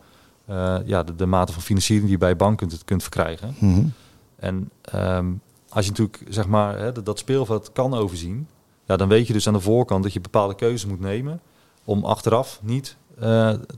ja, 0.85 1.03
de, 1.03 1.15
de, 1.17 1.27
mate 1.27 1.53
van 1.53 1.63
financiering 1.63 2.09
die 2.09 2.19
je 2.19 2.25
bij 2.25 2.37
bank 2.37 2.59
kunt, 2.59 2.85
kunt 2.85 3.03
verkrijgen. 3.03 3.55
Mm 3.59 3.75
-hmm. 3.75 3.93
En 4.37 4.71
um, 4.95 5.41
als 5.69 5.85
je 5.85 5.91
natuurlijk 5.91 6.23
zeg 6.29 6.47
maar, 6.47 6.79
hè, 6.79 6.93
dat, 6.93 7.07
dat 7.07 7.19
speelveld 7.19 7.73
kan 7.73 7.95
overzien, 7.95 8.49
ja, 8.85 8.97
dan 8.97 9.09
weet 9.09 9.27
je 9.27 9.33
dus 9.33 9.47
aan 9.47 9.53
de 9.53 9.61
voorkant 9.61 10.03
dat 10.03 10.13
je 10.13 10.21
bepaalde 10.21 10.55
keuzes 10.55 10.91
moet 10.91 11.01
nemen 11.01 11.41
om 11.85 12.05
achteraf 12.05 12.61
niet 12.63 12.97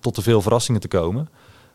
tot 0.00 0.14
te 0.14 0.22
veel 0.22 0.42
verrassingen 0.42 0.80
te 0.80 0.88
komen. 0.88 1.28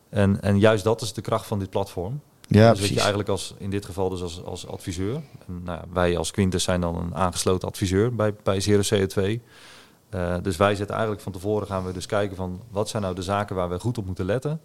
En, 0.09 0.41
en 0.41 0.59
juist 0.59 0.83
dat 0.83 1.01
is 1.01 1.13
de 1.13 1.21
kracht 1.21 1.45
van 1.45 1.59
dit 1.59 1.69
platform. 1.69 2.21
Ja, 2.47 2.71
dus 2.71 2.79
dat 2.79 2.89
je 2.89 2.99
eigenlijk 2.99 3.29
als, 3.29 3.53
in 3.57 3.69
dit 3.69 3.85
geval 3.85 4.09
dus 4.09 4.21
als, 4.21 4.43
als 4.43 4.67
adviseur. 4.67 5.21
En, 5.47 5.61
nou, 5.63 5.81
wij 5.93 6.17
als 6.17 6.31
Quintus 6.31 6.63
zijn 6.63 6.81
dan 6.81 6.95
een 6.95 7.15
aangesloten 7.15 7.67
adviseur 7.67 8.15
bij, 8.15 8.35
bij 8.43 8.59
Zero 8.59 8.81
CO2. 8.93 9.41
Uh, 10.15 10.35
dus 10.41 10.57
wij 10.57 10.75
zetten 10.75 10.95
eigenlijk 10.95 11.23
van 11.23 11.31
tevoren 11.31 11.67
gaan 11.67 11.85
we 11.85 11.93
dus 11.93 12.05
kijken 12.05 12.35
van 12.35 12.61
wat 12.71 12.89
zijn 12.89 13.01
nou 13.03 13.15
de 13.15 13.21
zaken 13.21 13.55
waar 13.55 13.69
we 13.69 13.79
goed 13.79 13.97
op 13.97 14.05
moeten 14.05 14.25
letten. 14.25 14.61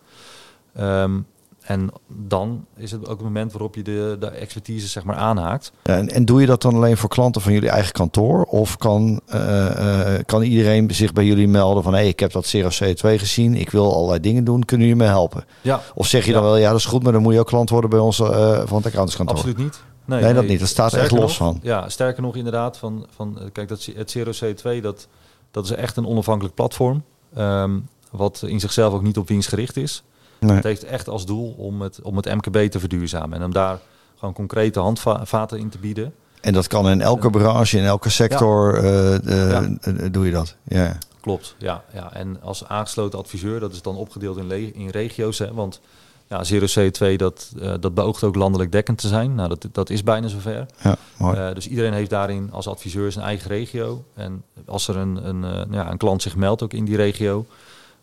Um, 0.80 1.26
en 1.62 1.90
dan 2.06 2.66
is 2.76 2.90
het 2.90 3.02
ook 3.02 3.16
het 3.16 3.22
moment 3.22 3.52
waarop 3.52 3.74
je 3.74 3.82
de, 3.82 4.16
de 4.20 4.26
expertise 4.26 4.88
zeg 4.88 5.04
maar 5.04 5.16
aanhaakt. 5.16 5.72
Ja, 5.82 5.96
en, 5.96 6.08
en 6.08 6.24
doe 6.24 6.40
je 6.40 6.46
dat 6.46 6.62
dan 6.62 6.74
alleen 6.74 6.96
voor 6.96 7.08
klanten 7.08 7.42
van 7.42 7.52
jullie 7.52 7.68
eigen 7.68 7.92
kantoor? 7.92 8.42
Of 8.42 8.76
kan, 8.76 9.20
uh, 9.34 9.70
uh, 9.70 10.18
kan 10.26 10.42
iedereen 10.42 10.94
zich 10.94 11.12
bij 11.12 11.24
jullie 11.24 11.48
melden 11.48 11.82
van... 11.82 11.92
hé, 11.92 11.98
hey, 11.98 12.08
ik 12.08 12.20
heb 12.20 12.32
dat 12.32 12.46
Zero 12.46 12.68
C2 12.68 13.18
gezien, 13.18 13.54
ik 13.54 13.70
wil 13.70 13.94
allerlei 13.94 14.20
dingen 14.20 14.44
doen, 14.44 14.64
kunnen 14.64 14.86
jullie 14.86 15.02
me 15.02 15.08
helpen? 15.08 15.44
Ja. 15.60 15.80
Of 15.94 16.06
zeg 16.06 16.24
je 16.24 16.30
ja. 16.30 16.34
dan 16.34 16.44
wel, 16.44 16.56
ja, 16.56 16.70
dat 16.70 16.78
is 16.78 16.84
goed, 16.84 17.02
maar 17.02 17.12
dan 17.12 17.22
moet 17.22 17.32
je 17.32 17.40
ook 17.40 17.46
klant 17.46 17.70
worden 17.70 17.90
bij 17.90 17.98
ons 17.98 18.18
uh, 18.18 18.28
van 18.28 18.76
het 18.76 18.86
accountantskantoor? 18.86 19.36
Absoluut 19.36 19.58
niet. 19.58 19.82
Nee, 20.04 20.34
dat 20.34 20.46
niet. 20.46 20.60
Dat 20.60 20.68
staat 20.68 20.92
echt 20.92 21.10
los 21.10 21.36
van. 21.36 21.58
Ja, 21.62 21.88
sterker 21.88 22.22
nog 22.22 22.36
inderdaad. 22.36 22.78
Van, 22.78 23.06
van, 23.14 23.38
kijk, 23.52 23.68
dat, 23.68 23.88
het 23.94 24.10
Zero 24.10 24.30
C2, 24.32 24.80
dat, 24.82 25.08
dat 25.50 25.64
is 25.64 25.70
echt 25.70 25.96
een 25.96 26.06
onafhankelijk 26.06 26.54
platform. 26.54 27.02
Ehm, 27.34 27.78
wat 28.10 28.42
in 28.46 28.60
zichzelf 28.60 28.94
ook 28.94 29.02
niet 29.02 29.18
op 29.18 29.28
winst 29.28 29.48
gericht 29.48 29.76
is. 29.76 30.02
Nee. 30.42 30.56
Het 30.56 30.64
heeft 30.64 30.84
echt 30.84 31.08
als 31.08 31.26
doel 31.26 31.54
om 31.56 31.80
het, 31.80 32.02
om 32.02 32.16
het 32.16 32.34
MKB 32.34 32.70
te 32.70 32.80
verduurzamen. 32.80 33.38
En 33.38 33.44
om 33.44 33.52
daar 33.52 33.78
gewoon 34.18 34.34
concrete 34.34 34.80
handvaten 34.80 35.58
in 35.58 35.68
te 35.68 35.78
bieden. 35.78 36.14
En 36.40 36.52
dat 36.52 36.66
kan 36.66 36.88
in 36.88 37.00
elke 37.00 37.30
branche, 37.30 37.78
in 37.78 37.84
elke 37.84 38.10
sector 38.10 38.84
ja. 38.84 39.60
uh, 39.60 40.12
doe 40.12 40.26
je 40.26 40.32
dat. 40.32 40.56
Ja. 40.62 40.98
Klopt, 41.20 41.54
ja, 41.58 41.84
ja. 41.94 42.12
En 42.12 42.42
als 42.42 42.68
aangesloten 42.68 43.18
adviseur, 43.18 43.60
dat 43.60 43.72
is 43.72 43.82
dan 43.82 43.96
opgedeeld 43.96 44.36
in, 44.36 44.74
in 44.74 44.88
regio's. 44.88 45.38
Hè, 45.38 45.54
want 45.54 45.80
ja, 46.28 46.44
Zero 46.44 46.66
C2, 46.66 47.16
dat, 47.16 47.52
uh, 47.56 47.74
dat 47.80 47.94
beoogt 47.94 48.24
ook 48.24 48.34
landelijk 48.34 48.72
dekkend 48.72 48.98
te 48.98 49.08
zijn. 49.08 49.34
Nou, 49.34 49.48
dat, 49.48 49.66
dat 49.72 49.90
is 49.90 50.02
bijna 50.02 50.28
zover. 50.28 50.66
Ja, 50.82 50.96
mooi. 51.18 51.38
Uh, 51.38 51.54
dus 51.54 51.68
iedereen 51.68 51.92
heeft 51.92 52.10
daarin 52.10 52.52
als 52.52 52.68
adviseur 52.68 53.12
zijn 53.12 53.24
eigen 53.24 53.48
regio. 53.48 54.04
En 54.14 54.42
als 54.66 54.88
er 54.88 54.96
een, 54.96 55.28
een, 55.28 55.42
uh, 55.42 55.62
ja, 55.70 55.90
een 55.90 55.96
klant 55.96 56.22
zich 56.22 56.36
meldt 56.36 56.62
ook 56.62 56.72
in 56.72 56.84
die 56.84 56.96
regio, 56.96 57.46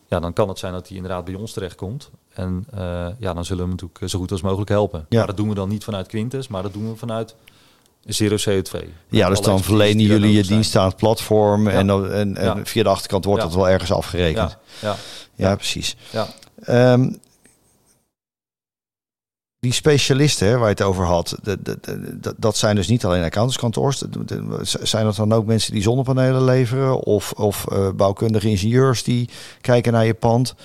ja, 0.07 0.19
dan 0.19 0.33
kan 0.33 0.49
het 0.49 0.59
zijn 0.59 0.73
dat 0.73 0.87
hij 0.87 0.95
inderdaad 0.95 1.25
bij 1.25 1.33
ons 1.33 1.53
terechtkomt. 1.53 2.09
En 2.39 2.65
ja, 3.19 3.33
dan 3.33 3.45
zullen 3.45 3.63
we 3.63 3.69
hem 3.69 3.79
natuurlijk 3.79 4.11
zo 4.11 4.19
goed 4.19 4.31
als 4.31 4.41
mogelijk 4.41 4.69
helpen. 4.69 5.05
Ja. 5.09 5.17
Maar 5.17 5.27
dat 5.27 5.37
doen 5.37 5.49
we 5.49 5.55
dan 5.55 5.69
niet 5.69 5.83
vanuit 5.83 6.07
Quintus, 6.07 6.47
maar 6.47 6.63
dat 6.63 6.73
doen 6.73 6.89
we 6.89 6.95
vanuit 6.95 7.35
Zero 8.05 8.35
CO2. 8.35 8.87
Ja, 9.09 9.29
dus 9.29 9.41
dan 9.41 9.63
verlenen 9.63 10.05
jullie 10.05 10.31
je 10.31 10.43
dienst 10.43 10.75
aan 10.75 10.87
het 10.87 10.95
platform 10.95 11.67
en, 11.67 11.87
dan, 11.87 12.11
en, 12.11 12.37
en 12.37 12.65
via 12.65 12.83
de 12.83 12.89
achterkant 12.89 13.25
wordt 13.25 13.41
dat 13.41 13.53
wel 13.53 13.69
ergens 13.69 13.91
afgerekend. 13.91 14.57
Ja, 14.81 14.95
ja. 15.35 15.55
precies. 15.55 15.95
Ja. 16.11 16.27
Um, 16.93 17.19
die 19.59 19.73
specialisten 19.73 20.47
hè, 20.47 20.53
waar 20.57 20.69
je 20.69 20.73
het 20.73 20.81
over 20.81 21.05
had, 21.05 21.35
de, 21.43 21.61
de, 21.61 21.79
de, 21.81 22.33
dat 22.37 22.57
zijn 22.57 22.75
dus 22.75 22.87
niet 22.87 23.05
alleen 23.05 23.23
accountantskantoors. 23.23 24.03
Zijn 24.61 25.05
dat 25.05 25.15
dan 25.15 25.33
ook 25.33 25.45
mensen 25.45 25.73
die 25.73 25.81
zonnepanelen 25.81 26.43
leveren 26.43 26.99
of, 26.99 27.31
of 27.31 27.65
uh, 27.71 27.89
bouwkundige 27.95 28.49
ingenieurs 28.49 29.03
die 29.03 29.29
kijken 29.61 29.93
naar 29.93 30.05
je 30.05 30.13
pand? 30.13 30.55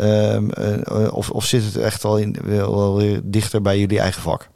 Um, 0.00 0.50
uh, 0.58 1.12
of, 1.12 1.30
of 1.30 1.44
zit 1.44 1.64
het 1.64 1.76
echt 1.76 2.04
al 2.04 2.18
in, 2.18 2.36
wel 2.44 2.96
weer 2.96 3.20
dichter 3.24 3.62
bij 3.62 3.78
jullie 3.78 3.98
eigen 3.98 4.22
vak? 4.22 4.48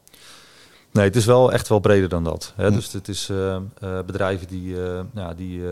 Nee, 0.92 1.04
het 1.04 1.16
is 1.16 1.24
wel 1.24 1.52
echt 1.52 1.68
wel 1.68 1.80
breder 1.80 2.08
dan 2.08 2.24
dat. 2.24 2.52
Hè? 2.56 2.66
Hm. 2.66 2.74
Dus 2.74 2.92
het 2.92 3.08
is 3.08 3.28
uh, 3.30 3.56
bedrijven 4.06 4.46
die, 4.46 4.74
uh, 4.74 5.00
ja, 5.14 5.34
die, 5.34 5.62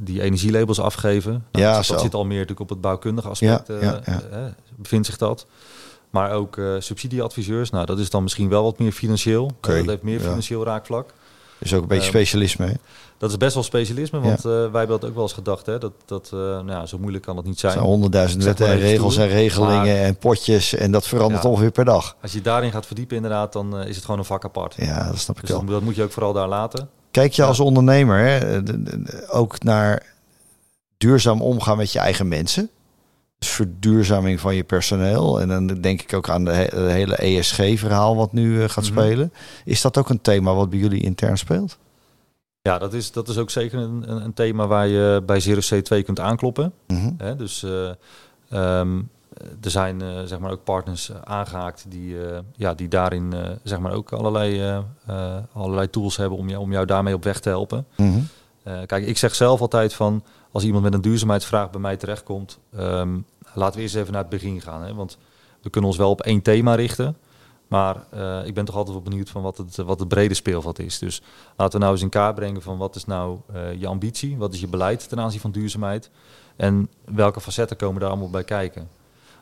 die 0.00 0.22
energielabels 0.22 0.80
afgeven. 0.80 1.32
Nou, 1.52 1.64
ja, 1.64 1.76
dat, 1.76 1.86
dat 1.86 2.00
zit 2.00 2.14
al 2.14 2.24
meer 2.24 2.38
natuurlijk 2.38 2.60
op 2.60 2.68
het 2.68 2.80
bouwkundige 2.80 3.28
aspect. 3.28 3.68
Ja, 3.68 3.74
ja, 3.80 4.00
ja. 4.06 4.54
bevindt 4.76 5.06
zich 5.06 5.16
dat. 5.16 5.46
Maar 6.10 6.32
ook 6.32 6.60
subsidieadviseurs. 6.78 7.70
Nou, 7.70 7.86
dat 7.86 7.98
is 7.98 8.10
dan 8.10 8.22
misschien 8.22 8.48
wel 8.48 8.62
wat 8.62 8.78
meer 8.78 8.92
financieel. 8.92 9.44
Okay. 9.44 9.76
dat 9.76 9.86
heeft 9.86 10.02
meer 10.02 10.20
financieel 10.20 10.64
raakvlak. 10.64 11.12
Is 11.62 11.74
ook 11.74 11.82
een 11.82 11.88
beetje 11.88 12.04
um, 12.04 12.10
specialisme. 12.10 12.76
Dat 13.18 13.30
is 13.30 13.36
best 13.36 13.54
wel 13.54 13.62
specialisme, 13.62 14.20
want 14.20 14.42
ja. 14.42 14.48
uh, 14.48 14.54
wij 14.54 14.80
hebben 14.80 15.00
dat 15.00 15.04
ook 15.08 15.14
wel 15.14 15.22
eens 15.22 15.32
gedacht. 15.32 15.66
Hè, 15.66 15.78
dat, 15.78 15.92
dat, 16.04 16.30
uh, 16.34 16.40
nou 16.40 16.70
ja, 16.70 16.86
zo 16.86 16.98
moeilijk 16.98 17.24
kan 17.24 17.36
het 17.36 17.46
niet 17.46 17.60
zijn. 17.60 17.78
honderdduizend 17.78 18.44
wetten 18.44 18.66
en 18.66 18.78
regels 18.78 19.16
en 19.16 19.28
regelingen 19.28 19.96
en 19.96 20.16
potjes. 20.16 20.74
En 20.74 20.92
dat 20.92 21.06
verandert 21.06 21.42
ja, 21.42 21.48
ongeveer 21.48 21.70
per 21.70 21.84
dag. 21.84 22.16
Als 22.22 22.32
je 22.32 22.40
daarin 22.40 22.70
gaat 22.70 22.86
verdiepen 22.86 23.16
inderdaad, 23.16 23.52
dan 23.52 23.80
uh, 23.80 23.86
is 23.86 23.96
het 23.96 24.04
gewoon 24.04 24.20
een 24.20 24.26
vak 24.26 24.44
apart. 24.44 24.74
Ja, 24.78 25.06
dat 25.06 25.18
snap 25.18 25.36
ik 25.36 25.42
dus 25.42 25.50
wel. 25.50 25.64
Dat 25.64 25.82
moet 25.82 25.94
je 25.94 26.02
ook 26.02 26.12
vooral 26.12 26.32
daar 26.32 26.48
laten. 26.48 26.88
Kijk 27.10 27.32
je 27.32 27.44
als 27.44 27.60
ondernemer 27.60 28.18
hè, 28.18 28.60
ook 29.28 29.62
naar 29.62 30.02
duurzaam 30.96 31.42
omgaan 31.42 31.76
met 31.76 31.92
je 31.92 31.98
eigen 31.98 32.28
mensen? 32.28 32.70
Verduurzaming 33.48 34.40
van 34.40 34.54
je 34.54 34.64
personeel. 34.64 35.40
En 35.40 35.48
dan 35.48 35.66
denk 35.66 36.02
ik 36.02 36.14
ook 36.14 36.28
aan 36.28 36.44
de, 36.44 36.50
he 36.50 36.90
hele 36.90 37.16
ESG-verhaal 37.16 38.16
wat 38.16 38.32
nu 38.32 38.68
gaat 38.68 38.84
mm 38.84 38.96
-hmm. 38.96 39.02
spelen. 39.02 39.32
Is 39.64 39.80
dat 39.80 39.98
ook 39.98 40.08
een 40.08 40.20
thema 40.20 40.54
wat 40.54 40.70
bij 40.70 40.78
jullie 40.78 41.02
intern 41.02 41.38
speelt? 41.38 41.78
Ja, 42.62 42.78
dat 42.78 42.92
is, 42.92 43.12
dat 43.12 43.28
is 43.28 43.38
ook 43.38 43.50
zeker 43.50 43.78
een, 43.78 44.24
een, 44.24 44.34
thema 44.34 44.66
waar 44.66 44.86
je 44.86 45.22
bij 45.26 45.40
Zero 45.40 45.60
C2 45.60 46.04
kunt 46.04 46.20
aankloppen. 46.20 46.72
Mm 46.86 46.96
-hmm. 46.96 47.14
He, 47.18 47.36
dus 47.36 47.62
uh, 47.62 47.90
um, 48.78 49.10
er 49.62 49.70
zijn 49.70 50.02
uh, 50.02 50.22
zeg 50.24 50.38
maar 50.38 50.50
ook 50.50 50.64
partners 50.64 51.12
aangehaakt 51.24 51.84
die, 51.88 52.16
ja, 52.56 52.74
die 52.74 52.88
daarin 52.88 53.34
zeg 53.62 53.78
maar 53.78 53.92
ook 53.92 54.12
allerlei, 54.12 54.82
allerlei 55.52 55.90
tools 55.90 56.16
hebben 56.16 56.38
om, 56.38 56.48
jou, 56.48 56.62
om 56.62 56.72
jou 56.72 56.86
daarmee 56.86 57.14
op 57.14 57.24
weg 57.24 57.40
te 57.40 57.48
helpen. 57.48 57.86
Mm 57.96 58.12
-hmm. 58.12 58.86
kijk, 58.86 59.06
ik 59.06 59.18
zeg 59.18 59.34
zelf 59.34 59.60
altijd 59.60 59.94
van 59.94 60.22
als 60.52 60.64
iemand 60.64 60.82
met 60.82 60.94
een 60.94 61.00
duurzaamheidsvraag 61.00 61.70
bij 61.70 61.80
mij 61.80 61.96
terechtkomt, 61.96 62.58
um, 62.78 63.26
laten 63.54 63.76
we 63.76 63.82
eerst 63.82 63.94
even 63.94 64.12
naar 64.12 64.20
het 64.20 64.30
begin 64.30 64.60
gaan. 64.60 64.82
Hè? 64.82 64.94
Want 64.94 65.18
we 65.62 65.70
kunnen 65.70 65.90
ons 65.90 65.98
wel 65.98 66.10
op 66.10 66.20
één 66.20 66.42
thema 66.42 66.74
richten. 66.74 67.16
Maar 67.72 68.04
uh, 68.14 68.46
ik 68.46 68.54
ben 68.54 68.64
toch 68.64 68.76
altijd 68.76 68.94
wel 68.94 69.04
benieuwd 69.04 69.30
van 69.30 69.42
wat 69.42 69.58
het, 69.58 69.76
wat 69.76 69.98
het 69.98 70.08
brede 70.08 70.34
speelveld 70.34 70.78
is. 70.78 70.98
Dus 70.98 71.22
laten 71.56 71.72
we 71.72 71.78
nou 71.78 71.92
eens 71.92 72.02
in 72.02 72.08
kaart 72.08 72.34
brengen 72.34 72.62
van 72.62 72.78
wat 72.78 72.94
is 72.94 73.04
nou 73.04 73.38
uh, 73.54 73.74
je 73.74 73.86
ambitie, 73.86 74.36
wat 74.36 74.54
is 74.54 74.60
je 74.60 74.68
beleid 74.68 75.08
ten 75.08 75.20
aanzien 75.20 75.40
van 75.40 75.50
duurzaamheid 75.50 76.10
en 76.56 76.88
welke 77.04 77.40
facetten 77.40 77.76
komen 77.76 78.00
daar 78.00 78.10
allemaal 78.10 78.30
bij 78.30 78.44
kijken. 78.44 78.88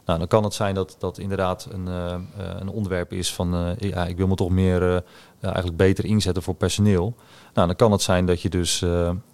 Nou, 0.05 0.19
dan 0.19 0.29
kan 0.29 0.45
het 0.45 0.55
zijn 0.55 0.75
dat 0.75 0.97
dat 0.99 1.19
inderdaad 1.19 1.69
een, 1.71 1.87
uh, 1.87 2.15
een 2.59 2.69
onderwerp 2.69 3.13
is 3.13 3.35
van 3.35 3.77
ja, 3.79 4.07
ik 4.07 4.17
wil 4.17 4.27
me 4.27 4.35
toch 4.35 4.51
meer 4.51 5.03
eigenlijk 5.41 5.77
beter 5.77 6.05
inzetten 6.05 6.43
voor 6.43 6.55
personeel. 6.55 7.15
Nou, 7.55 7.67
dan 7.67 7.77
kan 7.77 7.93
het 7.93 8.03
zijn 8.03 8.27
dat 8.27 8.43
je 8.43 8.49
dus 8.49 8.79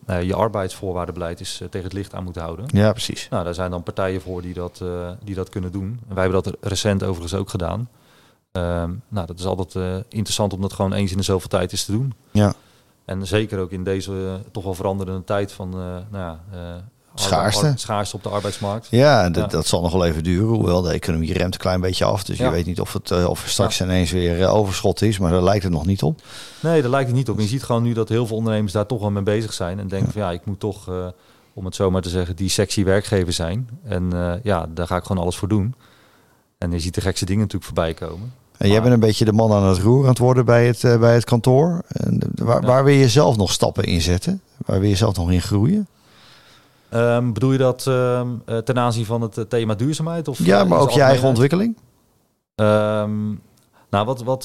je 0.05 0.35
arbeidsvoorwaardenbeleid 0.35 1.40
is 1.40 1.57
tegen 1.57 1.83
het 1.83 1.92
licht 1.92 2.14
aan 2.14 2.24
moet 2.24 2.37
houden. 2.37 2.64
Ja, 2.68 2.90
precies. 2.90 3.29
Nou, 3.29 3.44
daar 3.44 3.55
zijn 3.55 3.70
dan 3.70 3.83
partijen 3.83 4.20
voor 4.20 4.42
die 4.42 4.55
dat, 4.55 4.85
die 5.24 5.35
dat 5.35 5.48
kunnen 5.48 5.72
doen. 5.72 6.00
En 6.09 6.14
wij 6.14 6.22
hebben 6.24 6.42
dat 6.42 6.57
recent 6.61 7.02
overigens 7.02 7.35
ook 7.35 7.50
gedaan. 7.50 7.88
Um, 8.52 9.02
nou, 9.09 9.26
dat 9.26 9.38
is 9.38 9.44
altijd 9.44 10.05
interessant 10.09 10.52
om 10.52 10.61
dat 10.61 10.72
gewoon 10.72 10.92
eens 10.92 11.11
in 11.11 11.16
de 11.16 11.22
zoveel 11.22 11.48
tijd 11.48 11.72
eens 11.72 11.85
te 11.85 11.92
doen. 11.92 12.14
Ja. 12.31 12.55
En 13.05 13.26
zeker 13.26 13.59
ook 13.59 13.70
in 13.70 13.85
deze 13.85 14.40
toch 14.52 14.64
wel 14.64 14.74
veranderende 14.74 15.24
tijd 15.24 15.52
van 15.52 15.70
nou 15.70 16.05
ja, 16.11 16.40
schaarste. 17.20 17.72
schaarste 17.76 18.16
op 18.16 18.22
de 18.22 18.29
arbeidsmarkt. 18.29 18.87
Ja, 18.90 19.31
dat, 19.31 19.42
ja. 19.42 19.57
dat 19.57 19.66
zal 19.66 19.83
nog 19.83 19.92
wel 19.92 20.05
even 20.05 20.22
duren. 20.22 20.46
Hoewel 20.46 20.83
de 20.83 20.92
economie 20.92 21.33
remt 21.33 21.55
een 21.55 21.61
klein 21.61 21.81
beetje 21.81 22.05
af. 22.05 22.24
Dus 22.24 22.38
ja. 22.38 22.44
je 22.44 22.50
weet 22.50 22.66
niet 22.66 22.81
of, 22.81 22.92
het, 22.92 23.26
of 23.26 23.42
er 23.42 23.48
straks 23.48 23.81
ineens 23.81 24.11
weer 24.11 24.48
overschot 24.48 25.02
is. 25.02 25.18
Maar 25.18 25.31
daar 25.31 25.42
lijkt 25.42 25.62
het 25.62 25.72
nog 25.72 25.87
niet 25.87 26.02
op. 26.02 26.20
Nee, 26.61 26.83
daar 26.83 26.90
lijkt 26.90 27.09
het 27.09 27.16
niet 27.16 27.31
op. 27.31 27.40
Je 27.40 27.46
ziet 27.46 27.62
gewoon 27.62 27.83
nu 27.83 27.92
dat 27.92 28.09
heel 28.09 28.26
veel 28.26 28.37
ondernemers 28.37 28.72
daar 28.72 28.87
toch 28.87 29.00
wel 29.00 29.11
mee 29.11 29.22
bezig 29.22 29.52
zijn. 29.52 29.79
En 29.79 29.88
denken 29.88 30.12
van 30.12 30.22
ja, 30.22 30.31
ik 30.31 30.44
moet 30.44 30.61
toch, 30.61 30.90
om 31.55 31.64
het 31.64 31.74
zo 31.74 31.90
maar 31.90 32.02
te 32.02 32.09
zeggen, 32.09 32.37
die 32.37 32.48
sexy 32.48 32.85
werkgever 32.85 33.33
zijn. 33.33 33.68
En 33.85 34.40
ja, 34.42 34.66
daar 34.74 34.87
ga 34.87 34.96
ik 34.96 35.05
gewoon 35.05 35.22
alles 35.22 35.37
voor 35.37 35.48
doen. 35.48 35.74
En 36.59 36.70
je 36.70 36.79
ziet 36.79 36.94
de 36.94 37.00
gekste 37.00 37.24
dingen 37.24 37.40
natuurlijk 37.40 37.66
voorbij 37.66 37.94
komen. 37.94 38.33
En 38.57 38.68
jij 38.68 38.81
bent 38.83 38.94
een 38.94 39.00
beetje 39.00 39.24
de 39.24 39.33
man 39.33 39.52
aan 39.52 39.64
het 39.64 39.79
roer 39.79 40.02
aan 40.02 40.09
het 40.09 40.18
worden 40.18 40.44
bij 40.44 40.66
het, 40.66 41.00
bij 41.00 41.14
het 41.14 41.24
kantoor. 41.24 41.83
En 41.88 42.20
waar, 42.35 42.62
waar 42.62 42.85
wil 42.85 42.94
je 42.94 43.09
zelf 43.09 43.37
nog 43.37 43.52
stappen 43.52 43.85
in 43.85 44.00
zetten? 44.00 44.40
Waar 44.66 44.81
wil 44.81 44.88
je 44.88 44.96
zelf 44.96 45.16
nog 45.16 45.31
in 45.31 45.42
groeien? 45.42 45.87
Um, 46.94 47.33
bedoel 47.33 47.53
je 47.53 47.59
dat 47.59 47.85
uh, 47.88 48.20
ten 48.64 48.79
aanzien 48.79 49.05
van 49.05 49.20
het 49.20 49.51
thema 49.51 49.75
duurzaamheid? 49.75 50.29
Of, 50.29 50.44
ja, 50.44 50.64
maar 50.64 50.79
ook 50.79 50.90
je 50.90 51.03
eigen 51.03 51.29
ontwikkeling? 51.29 51.77
Um, 52.55 53.40
nou, 53.90 54.07
wat, 54.07 54.22
wat, 54.22 54.42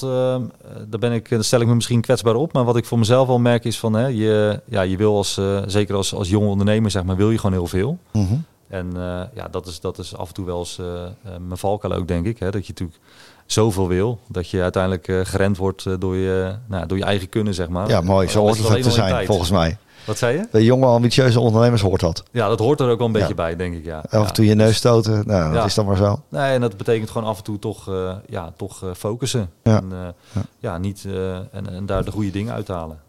daar, 0.88 1.00
ben 1.00 1.12
ik, 1.12 1.28
daar 1.28 1.44
stel 1.44 1.60
ik 1.60 1.66
me 1.66 1.74
misschien 1.74 2.00
kwetsbaar 2.00 2.34
op. 2.34 2.52
Maar 2.52 2.64
wat 2.64 2.76
ik 2.76 2.84
voor 2.84 2.98
mezelf 2.98 3.28
al 3.28 3.38
merk 3.38 3.64
is 3.64 3.78
van... 3.78 3.92
Hè, 3.92 4.06
je, 4.06 4.60
ja, 4.64 4.82
je 4.82 4.96
wil 4.96 5.16
als, 5.16 5.38
uh, 5.38 5.62
zeker 5.66 5.94
als, 5.94 6.14
als 6.14 6.28
jonge 6.28 6.48
ondernemer, 6.48 6.90
zeg 6.90 7.04
maar, 7.04 7.16
wil 7.16 7.30
je 7.30 7.38
gewoon 7.38 7.56
heel 7.56 7.66
veel. 7.66 7.98
Mm 8.12 8.26
-hmm. 8.26 8.44
En 8.68 8.86
uh, 8.96 9.22
ja, 9.34 9.48
dat 9.50 9.66
is, 9.66 9.80
dat 9.80 9.98
is 9.98 10.16
af 10.16 10.28
en 10.28 10.34
toe 10.34 10.46
wel 10.46 10.58
eens 10.58 10.76
mijn 11.22 11.58
valkuil 11.58 11.94
ook, 11.94 12.08
denk 12.08 12.26
ik. 12.26 12.38
Hè, 12.38 12.50
dat 12.50 12.66
je 12.66 12.72
natuurlijk 12.72 12.98
zoveel 13.46 13.88
wil, 13.88 14.18
dat 14.28 14.50
je 14.50 14.62
uiteindelijk 14.62 15.28
gerend 15.28 15.56
wordt 15.56 16.00
door, 16.00 16.16
je, 16.16 16.54
nou, 16.66 16.86
door 16.86 16.98
je 16.98 17.04
eigen 17.04 17.28
kunnen, 17.28 17.54
zeg 17.54 17.68
maar. 17.68 17.88
Ja, 17.88 18.00
mooi. 18.00 18.28
Zo 18.28 18.40
hoort 18.40 18.68
het 18.68 18.82
te 18.82 18.90
zijn, 18.90 19.26
volgens 19.26 19.50
mij. 19.50 19.78
Wat 20.06 20.18
zei 20.18 20.36
je? 20.36 20.46
De 20.50 20.64
jonge, 20.64 20.86
ambitieuze 20.86 21.40
ondernemers 21.40 21.82
hoort 21.82 22.00
dat. 22.00 22.22
Ja, 22.30 22.48
dat 22.48 22.58
hoort 22.58 22.80
er 22.80 22.88
ook 22.90 22.98
wel 22.98 23.06
een 23.06 23.12
beetje 23.12 23.28
ja. 23.28 23.34
bij, 23.34 23.56
denk 23.56 23.74
ik, 23.74 23.84
ja. 23.84 24.04
Af 24.10 24.28
en 24.28 24.34
toe 24.34 24.46
je 24.46 24.54
neus 24.54 24.76
stoten, 24.76 25.26
nou, 25.26 25.54
dat 25.54 25.64
is 25.64 25.74
dan 25.74 25.86
maar 25.86 25.96
zo. 25.96 26.22
Nee, 26.28 26.52
en 26.52 26.60
dat 26.60 26.76
betekent 26.76 27.10
gewoon 27.10 27.28
af 27.28 27.38
en 27.38 27.44
toe 27.44 27.58
toch, 27.58 27.88
uh, 27.88 28.14
ja, 28.26 28.52
toch 28.56 28.84
focussen. 28.96 29.50
Ja. 29.62 29.76
En, 29.76 30.14
ja. 30.58 30.78
niet, 30.78 31.06
en, 31.52 31.70
en 31.70 31.86
daar 31.86 32.04
de 32.04 32.10
goede 32.10 32.30
dingen 32.30 32.54
uithalen. 32.54 33.00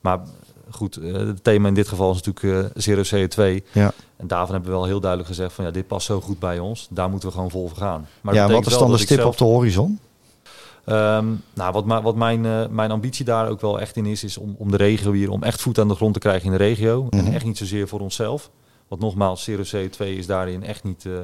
Maar 0.00 0.20
goed, 0.70 0.94
het 1.02 1.44
thema 1.44 1.68
in 1.68 1.74
dit 1.74 1.88
geval 1.88 2.10
is 2.10 2.22
natuurlijk 2.22 2.70
Zero 2.74 3.02
CO2. 3.02 3.64
Ja. 3.72 3.92
En 4.16 4.26
daarvan 4.26 4.54
hebben 4.54 4.70
we 4.70 4.76
wel 4.76 4.86
heel 4.86 5.00
duidelijk 5.00 5.30
gezegd 5.30 5.52
van 5.52 5.64
ja, 5.64 5.70
dit 5.70 5.86
past 5.86 6.06
zo 6.06 6.20
goed 6.20 6.38
bij 6.38 6.58
ons. 6.58 6.86
Daar 6.90 7.10
moeten 7.10 7.28
we 7.28 7.34
gewoon 7.34 7.50
vol 7.50 7.68
voor 7.68 7.76
gaan. 7.76 8.06
Maar 8.20 8.34
ja, 8.34 8.48
wat 8.48 8.66
is 8.66 8.78
dan 8.78 8.90
de 8.90 8.98
stip 8.98 9.18
zelf... 9.18 9.32
op 9.32 9.38
de 9.38 9.44
horizon? 9.44 9.98
Um, 10.86 11.42
nou, 11.54 11.72
wat, 11.72 12.02
wat 12.02 12.16
mijn, 12.16 12.44
uh, 12.44 12.66
mijn 12.66 12.90
ambitie 12.90 13.24
daar 13.24 13.48
ook 13.48 13.60
wel 13.60 13.80
echt 13.80 13.96
in 13.96 14.06
is, 14.06 14.24
is 14.24 14.38
om, 14.38 14.54
om 14.58 14.70
de 14.70 14.76
regio 14.76 15.12
hier, 15.12 15.30
om 15.30 15.42
echt 15.42 15.60
voet 15.60 15.78
aan 15.78 15.88
de 15.88 15.94
grond 15.94 16.14
te 16.14 16.20
krijgen 16.20 16.44
in 16.44 16.50
de 16.50 16.64
regio. 16.64 17.02
Mm 17.02 17.08
-hmm. 17.08 17.26
En 17.26 17.32
echt 17.32 17.44
niet 17.44 17.58
zozeer 17.58 17.88
voor 17.88 18.00
onszelf. 18.00 18.50
Want 18.88 19.04
nogmaals, 19.04 19.42
Zero 19.42 19.62
CO2 19.62 20.06
is 20.06 20.26
daarin 20.26 20.64
echt 20.64 20.84
niet 20.84 21.04
uh, 21.04 21.18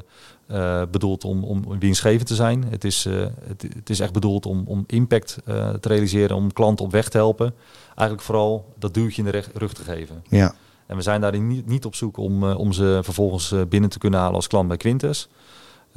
uh, 0.51 0.83
bedoeld 0.91 1.25
om, 1.25 1.45
om 1.45 1.79
winstgevend 1.79 2.27
te 2.27 2.35
zijn. 2.35 2.65
Het 2.71 2.85
is, 2.85 3.07
uh, 3.07 3.27
het, 3.43 3.63
het, 3.63 3.91
is 3.91 4.01
echt 4.01 4.13
bedoeld 4.13 4.47
om, 4.47 4.63
om 4.67 4.85
impact 4.87 5.39
te 5.45 5.89
realiseren, 5.89 6.37
om 6.37 6.53
klanten 6.53 6.85
op 6.85 6.93
weg 6.93 7.09
te 7.09 7.17
helpen. 7.17 7.55
Eigenlijk 7.87 8.23
vooral 8.23 8.73
dat 8.79 8.95
duwtje 8.95 9.23
in 9.23 9.31
de 9.31 9.45
rug 9.55 9.73
te 9.73 9.83
geven. 9.83 10.23
Ja. 10.29 10.55
En 10.87 10.97
we 10.97 11.03
zijn 11.03 11.21
daarin 11.21 11.47
niet, 11.47 11.67
niet 11.67 11.85
op 11.85 11.95
zoek 11.95 12.17
om, 12.17 12.45
om 12.45 12.73
ze 12.73 13.01
vervolgens 13.03 13.55
binnen 13.69 13.91
te 13.91 13.99
kunnen 13.99 14.21
halen 14.21 14.35
als 14.35 14.47
klant 14.47 14.69
bij 14.69 14.77
Quintes. 14.77 15.29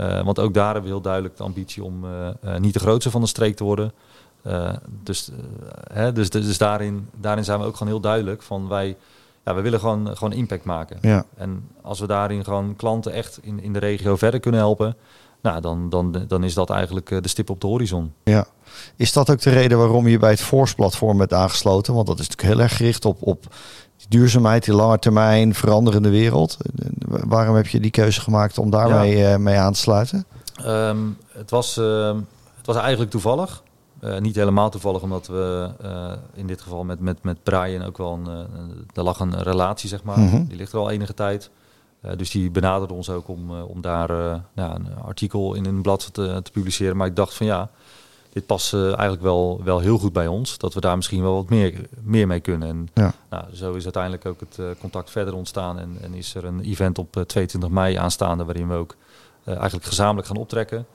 Uh, 0.02 0.24
want 0.24 0.40
ook 0.40 0.54
daar 0.54 0.66
hebben 0.66 0.84
we 0.84 0.90
heel 0.90 1.02
duidelijk 1.02 1.38
de 1.38 1.44
ambitie 1.44 1.84
om 1.84 2.06
uh, 2.06 2.30
uh, 2.46 2.58
niet 2.58 2.74
de 2.74 2.80
grootste 2.80 3.12
van 3.12 3.22
de 3.22 3.28
streek 3.28 3.56
te 3.56 3.64
worden. 3.64 3.94
dus, 5.04 5.32
hè, 5.94 6.12
dus, 6.12 6.30
dus, 6.30 6.46
dus 6.46 6.58
daarin, 6.58 7.10
daarin 7.18 7.44
zijn 7.44 7.60
we 7.60 7.66
ook 7.66 7.76
gewoon 7.76 7.94
heel 7.94 8.02
duidelijk 8.02 8.42
van 8.42 8.68
wij, 8.68 8.98
ja, 9.46 9.56
we 9.56 9.62
willen 9.62 9.80
gewoon, 9.80 10.18
gewoon 10.18 10.34
impact 10.34 10.64
maken. 10.64 10.98
Ja. 11.02 11.26
En 11.36 11.68
als 11.82 12.00
we 12.00 12.08
daarin 12.08 12.44
gewoon 12.44 12.76
klanten 12.76 13.12
echt 13.12 13.40
in, 13.42 13.62
in 13.62 13.74
de 13.74 13.80
regio 13.80 14.16
verder 14.16 14.40
kunnen 14.40 14.60
helpen, 14.60 14.96
nou, 15.42 15.62
dan, 15.62 15.90
dan, 15.90 16.24
dan 16.28 16.44
is 16.44 16.54
dat 16.54 16.70
eigenlijk 16.70 17.24
de 17.24 17.30
stip 17.30 17.50
op 17.50 17.62
de 17.62 17.68
horizon. 17.68 18.14
Ja. 18.24 18.46
Is 18.96 19.14
dat 19.14 19.30
ook 19.30 19.42
de 19.42 19.50
reden 19.50 19.78
waarom 19.78 20.08
je 20.08 20.20
bij 20.20 20.30
het 20.30 20.42
Force-platform 20.42 21.18
bent 21.18 21.34
aangesloten? 21.34 21.94
Want 21.94 22.08
dat 22.08 22.20
is 22.20 22.28
natuurlijk 22.28 22.54
heel 22.54 22.64
erg 22.64 22.78
gericht 22.78 23.06
op, 23.06 23.18
op 23.20 23.56
duurzaamheid, 24.10 24.66
die 24.66 24.74
lange 24.74 25.00
termijn, 25.00 25.54
veranderende 25.54 26.10
wereld. 26.10 26.58
Waarom 27.08 27.56
heb 27.56 27.68
je 27.68 27.80
die 27.80 27.92
keuze 27.92 28.22
gemaakt 28.22 28.58
om 28.58 28.70
daarmee 28.70 29.18
ja. 29.18 29.38
mee 29.38 29.58
aan 29.58 29.74
te 29.74 29.80
sluiten? 29.80 30.26
Um, 30.66 31.18
het, 31.32 31.50
was, 31.50 31.78
uh, 31.78 32.16
het 32.58 32.66
was 32.66 32.76
eigenlijk 32.76 33.12
toevallig. 33.12 33.64
Uh, 34.04 34.18
niet 34.18 34.36
helemaal 34.36 34.70
toevallig, 34.70 35.02
omdat 35.02 35.28
we 35.28 35.70
uh, 35.84 36.12
in 36.34 36.48
dit 36.48 36.62
geval 36.62 36.84
met, 36.84 37.00
met, 37.00 37.24
met 37.24 37.44
Brian 37.44 37.84
ook 37.84 37.98
wel 37.98 38.14
een, 38.14 38.48
er 38.94 39.04
lag 39.04 39.20
een 39.20 39.44
relatie, 39.44 39.90
zeg 39.90 40.04
maar. 40.04 40.20
Mm 40.20 40.30
-hmm. 40.30 40.46
Die 40.48 40.58
ligt 40.58 40.74
er 40.74 40.80
al 40.80 40.90
enige 40.90 41.14
tijd. 41.14 41.50
Dus 42.18 42.30
die 42.32 42.52
benaderde 42.52 42.94
ons 42.94 43.10
ook 43.10 43.28
om, 43.28 43.62
om 43.62 43.82
daar 43.82 44.10
ja, 44.54 44.76
een 44.76 44.96
artikel 45.04 45.54
in 45.54 45.66
een 45.66 45.82
blad 45.82 46.14
te, 46.14 46.40
te, 46.44 46.52
publiceren. 46.52 46.98
Maar 46.98 47.08
ik 47.08 47.16
dacht 47.16 47.34
van 47.34 47.46
ja, 47.46 47.70
dit 48.34 48.46
past 48.46 48.74
eigenlijk 48.74 49.22
wel, 49.22 49.62
wel 49.64 49.80
heel 49.80 49.98
goed 49.98 50.14
bij 50.14 50.28
ons. 50.28 50.58
Dat 50.58 50.74
we 50.74 50.80
daar 50.80 50.96
misschien 50.96 51.22
wel 51.22 51.34
wat 51.34 51.50
meer, 51.50 51.88
meer 52.02 52.28
mee 52.28 52.40
kunnen. 52.40 52.68
En 52.68 52.90
ja. 52.94 53.14
nou, 53.30 53.44
zo 53.54 53.74
is 53.74 53.84
uiteindelijk 53.84 54.26
ook 54.26 54.40
het 54.40 54.80
contact 54.80 55.10
verder 55.10 55.34
ontstaan. 55.34 55.80
En, 55.80 55.98
en 56.02 56.14
is 56.14 56.36
er 56.36 56.46
een 56.46 56.62
event 56.62 56.98
op 56.98 57.24
22 57.28 57.70
mei 57.70 57.96
aanstaande 57.96 58.46
waarin 58.46 58.68
we 58.68 58.76
ook 58.76 58.96
uh, 59.46 59.54
eigenlijk 59.54 59.86
gezamenlijk 59.86 60.28
gaan 60.28 60.38
optrekken. 60.38 60.86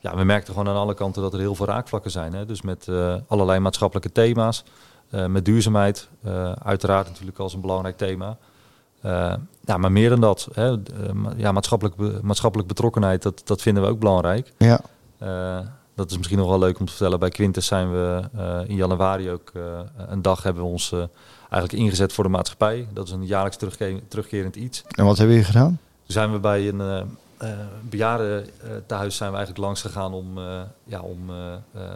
Ja, 0.00 0.16
we 0.16 0.24
merkten 0.24 0.54
gewoon 0.54 0.68
aan 0.68 0.80
alle 0.80 0.94
kanten 0.94 1.22
dat 1.22 1.32
er 1.32 1.38
heel 1.38 1.54
veel 1.54 1.66
raakvlakken 1.66 2.10
zijn. 2.10 2.34
Hè? 2.34 2.46
Dus 2.46 2.62
met 2.62 2.86
uh, 2.86 3.14
allerlei 3.26 3.58
maatschappelijke 3.58 4.12
thema's. 4.12 4.64
Uh, 5.10 5.26
met 5.26 5.44
duurzaamheid, 5.44 6.08
uiteraard 6.62 7.08
natuurlijk 7.08 7.38
als 7.38 7.54
een 7.54 7.60
belangrijk 7.60 7.96
thema. 7.96 8.36
Ja, 9.64 9.76
maar 9.76 9.92
meer 9.92 10.08
dan 10.08 10.20
dat. 10.20 10.48
Hè? 10.52 10.76
ja, 11.36 11.52
maatschappelijk, 11.52 11.96
be 11.96 12.18
maatschappelijk 12.22 12.68
betrokkenheid, 12.68 13.22
dat, 13.22 13.42
dat 13.44 13.62
vinden 13.62 13.82
we 13.82 13.88
ook 13.88 13.98
belangrijk. 13.98 14.52
Ja. 14.58 14.80
dat 15.94 16.10
is 16.10 16.16
misschien 16.16 16.38
nog 16.38 16.48
wel 16.48 16.58
leuk 16.58 16.78
om 16.78 16.86
te 16.86 16.92
vertellen. 16.92 17.18
Bij 17.18 17.28
Quintus 17.28 17.66
zijn 17.66 17.90
we 17.90 18.22
in 18.66 18.76
januari 18.76 19.30
ook 19.30 19.52
een 19.96 20.22
dag 20.22 20.42
hebben 20.42 20.62
we 20.62 20.68
ons 20.68 20.92
eigenlijk 21.50 21.72
ingezet 21.72 22.12
voor 22.12 22.24
de 22.24 22.30
maatschappij. 22.30 22.86
Dat 22.92 23.06
is 23.06 23.12
een 23.12 23.26
jaarlijks 23.26 23.56
terugke 23.56 24.00
terugkerend 24.08 24.56
iets. 24.56 24.84
En 24.88 25.04
wat 25.04 25.18
hebben 25.18 25.36
jullie 25.36 25.50
gedaan? 25.50 25.78
Toen 26.04 26.12
zijn 26.14 26.32
we 26.32 26.38
bij 26.38 26.68
een 26.68 27.08
bejaarden 27.82 28.46
thuis 28.86 29.16
zijn 29.16 29.30
we 29.30 29.36
eigenlijk 29.36 29.66
langs 29.66 29.80
gegaan 29.80 30.12
om, 30.12 30.38
ja, 30.84 31.00
om 31.00 31.30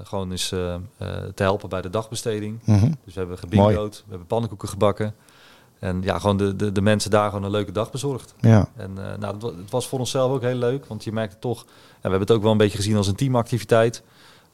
gewoon 0.03 0.31
eens 0.31 0.49
te 0.49 0.81
helpen 1.35 1.69
bij 1.69 1.83
de 1.83 1.91
dagbesteding. 1.91 2.61
Mm 2.65 2.79
-hmm. 2.79 2.97
Dus 3.05 3.15
we 3.15 3.21
hebben 3.21 3.39
gebingoed, 3.39 3.97
we 3.97 4.09
hebben 4.09 4.27
pannenkoeken 4.27 4.69
gebakken. 4.69 5.15
En 5.79 6.01
ja, 6.03 6.19
gewoon 6.19 6.37
de, 6.37 6.57
de, 6.57 6.73
de 6.73 6.81
mensen 6.81 7.11
daar 7.11 7.29
gewoon 7.29 7.45
een 7.45 7.51
leuke 7.51 7.73
dag 7.73 7.91
bezorgd. 7.91 8.35
Ja. 8.41 8.69
En 8.77 8.93
nou, 9.19 9.37
het, 9.41 9.71
was 9.71 9.89
voor 9.89 9.99
onszelf 9.99 10.33
ook 10.33 10.43
heel 10.43 10.55
leuk, 10.55 10.87
want 10.87 11.05
je 11.05 11.13
merkte 11.13 11.37
toch... 11.39 11.61
En 11.63 12.05
we 12.05 12.17
hebben 12.17 12.21
het 12.21 12.31
ook 12.31 12.43
wel 12.43 12.53
een 12.53 12.59
beetje 12.59 12.77
gezien 12.77 12.97
als 12.97 13.07
een 13.07 13.15
teamactiviteit. 13.15 14.03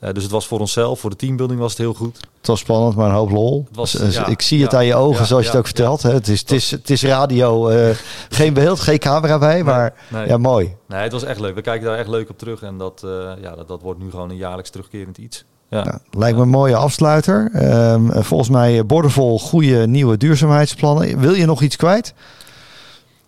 Uh, 0.01 0.13
dus 0.13 0.23
het 0.23 0.33
was 0.33 0.47
voor 0.47 0.61
onszelf, 0.61 1.01
voor 1.01 1.11
de 1.11 1.17
teambuilding 1.17 1.61
was 1.61 1.71
het 1.71 1.81
heel 1.81 1.95
goed. 1.95 2.17
Het 2.39 2.47
was 2.47 2.61
spannend, 2.61 2.97
maar 2.97 3.09
een 3.09 3.15
hoop 3.15 3.31
lol. 3.31 3.65
Het 3.69 3.77
was, 3.77 3.93
dus, 3.93 4.15
ja, 4.15 4.27
ik 4.27 4.43
zie 4.43 4.63
het 4.63 4.75
aan 4.75 4.87
je 4.87 4.95
ogen, 4.95 5.21
ja, 5.21 5.25
zoals 5.25 5.43
je 5.43 5.51
het 5.51 5.59
ook 5.59 5.67
vertelt. 5.67 6.03
Hè? 6.03 6.13
Het, 6.13 6.29
is, 6.29 6.41
het, 6.41 6.51
is, 6.51 6.71
het 6.71 6.91
is 6.91 7.03
radio, 7.03 7.71
uh, 7.71 7.91
geen 8.29 8.55
beeld, 8.55 8.81
geen 8.81 8.99
camera 8.99 9.39
bij, 9.39 9.63
maar 9.63 9.95
nee. 10.09 10.27
ja, 10.27 10.37
mooi. 10.37 10.77
Nee, 10.87 11.01
het 11.01 11.13
was 11.13 11.23
echt 11.23 11.41
leuk. 11.41 11.55
We 11.55 11.61
kijken 11.61 11.87
daar 11.87 11.99
echt 11.99 12.09
leuk 12.09 12.31
op 12.31 12.39
terug. 12.39 12.63
En 12.63 12.79
dat, 12.79 13.01
ja, 13.41 13.55
dat, 13.55 13.69
dat 13.69 13.83
wordt 13.83 14.01
nu 14.01 14.11
gewoon 14.11 14.31
een 14.31 14.37
jaarlijks 14.37 14.71
terugkerend 14.71 15.19
iets. 15.19 15.45
Ja. 15.75 15.85
Nou, 15.85 15.99
lijkt 16.11 16.37
me 16.37 16.43
een 16.43 16.49
mooie 16.49 16.77
afsluiter. 16.77 17.51
Um, 17.93 18.23
volgens 18.23 18.49
mij 18.49 18.87
bordenvol 18.87 19.39
goede 19.39 19.87
nieuwe 19.87 20.17
duurzaamheidsplannen. 20.17 21.19
Wil 21.19 21.35
je 21.35 21.47
nog 21.47 21.63
iets 21.63 21.77
kwijt? 21.77 22.15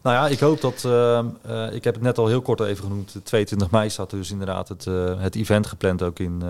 Nou 0.03 0.17
ja, 0.17 0.29
ik 0.29 0.39
hoop 0.39 0.61
dat. 0.61 0.83
Uh, 0.87 1.19
uh, 1.51 1.73
ik 1.73 1.85
heb 1.85 1.95
het 1.95 2.03
net 2.03 2.19
al 2.19 2.27
heel 2.27 2.43
kort 2.43 2.61
even 2.61 2.83
genoemd. 2.83 3.21
22 3.23 3.71
mei 3.71 3.91
staat 3.91 4.11
dus 4.11 4.31
inderdaad 4.31 4.69
het, 4.69 4.87
uh, 4.87 5.21
het 5.21 5.35
event 5.35 5.67
gepland 5.67 6.03
ook 6.03 6.19
in, 6.19 6.43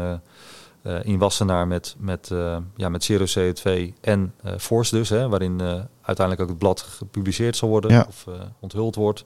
in 1.03 1.19
Wassenaar 1.19 1.67
met, 1.67 1.97
met, 1.99 2.31
ja, 2.77 2.89
met 2.89 3.05
Zero 3.05 3.25
CO2 3.39 3.93
en 4.01 4.35
Force 4.59 4.97
dus. 4.97 5.09
Hè, 5.09 5.29
waarin 5.29 5.61
uiteindelijk 6.03 6.41
ook 6.41 6.49
het 6.49 6.59
blad 6.59 6.81
gepubliceerd 6.81 7.57
zal 7.57 7.69
worden 7.69 7.91
ja. 7.91 8.07
of 8.09 8.25
onthuld 8.61 8.95
wordt. 8.95 9.25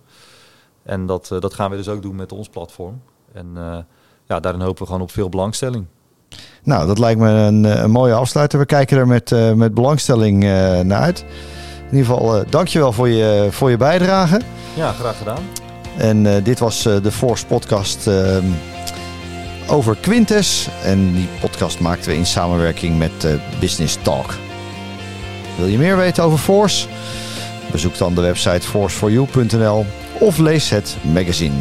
En 0.83 1.07
dat, 1.07 1.27
dat 1.41 1.55
gaan 1.55 1.71
we 1.71 1.77
dus 1.77 1.89
ook 1.89 2.03
doen 2.03 2.17
met 2.17 2.33
ons 2.33 2.49
platform. 2.49 3.03
En 3.33 3.47
ja, 4.27 4.41
daarin 4.41 4.61
hopen 4.61 4.81
we 4.81 4.87
gewoon 4.87 5.03
op 5.03 5.11
veel 5.11 5.29
belangstelling. 5.29 5.87
Nou, 6.63 6.87
dat 6.87 6.99
lijkt 6.99 7.21
me 7.21 7.29
een, 7.29 7.65
een 7.83 7.91
mooie 7.91 8.15
afsluiter. 8.15 8.59
We 8.59 8.67
kijken 8.67 8.99
er 8.99 9.07
met, 9.07 9.35
met 9.55 9.75
belangstelling 9.75 10.43
naar 10.83 11.01
uit. 11.01 11.25
In 11.91 11.97
ieder 11.97 12.15
geval, 12.15 12.37
uh, 12.37 12.43
dankjewel 12.51 12.93
voor 12.93 13.09
je, 13.09 13.49
voor 13.51 13.71
je 13.71 13.77
bijdrage. 13.77 14.41
Ja, 14.75 14.93
graag 14.93 15.19
gedaan. 15.19 15.43
En 15.97 16.43
dit 16.43 16.59
was 16.59 16.83
de 16.83 17.13
Force 17.13 17.47
podcast 17.47 18.07
ehm, 18.07 18.45
over 19.69 19.97
Quintes. 20.01 20.69
En 20.85 21.13
die 21.15 21.29
podcast 21.41 21.81
maakten 21.81 22.11
we 22.11 22.17
in 22.17 22.27
samenwerking 22.27 22.99
met 22.99 23.27
Business 23.61 23.99
Talk. 24.03 24.35
Wil 25.57 25.67
je 25.67 25.79
meer 25.79 25.97
weten 25.97 26.25
over 26.25 26.39
Force? 26.39 26.87
Bezoek 27.71 27.99
dan 27.99 28.15
de 28.15 28.21
website 28.21 28.69
force4you.nl 28.69 29.87
of 30.19 30.39
lees 30.39 30.71
het 30.71 30.97
magazine. 31.13 31.55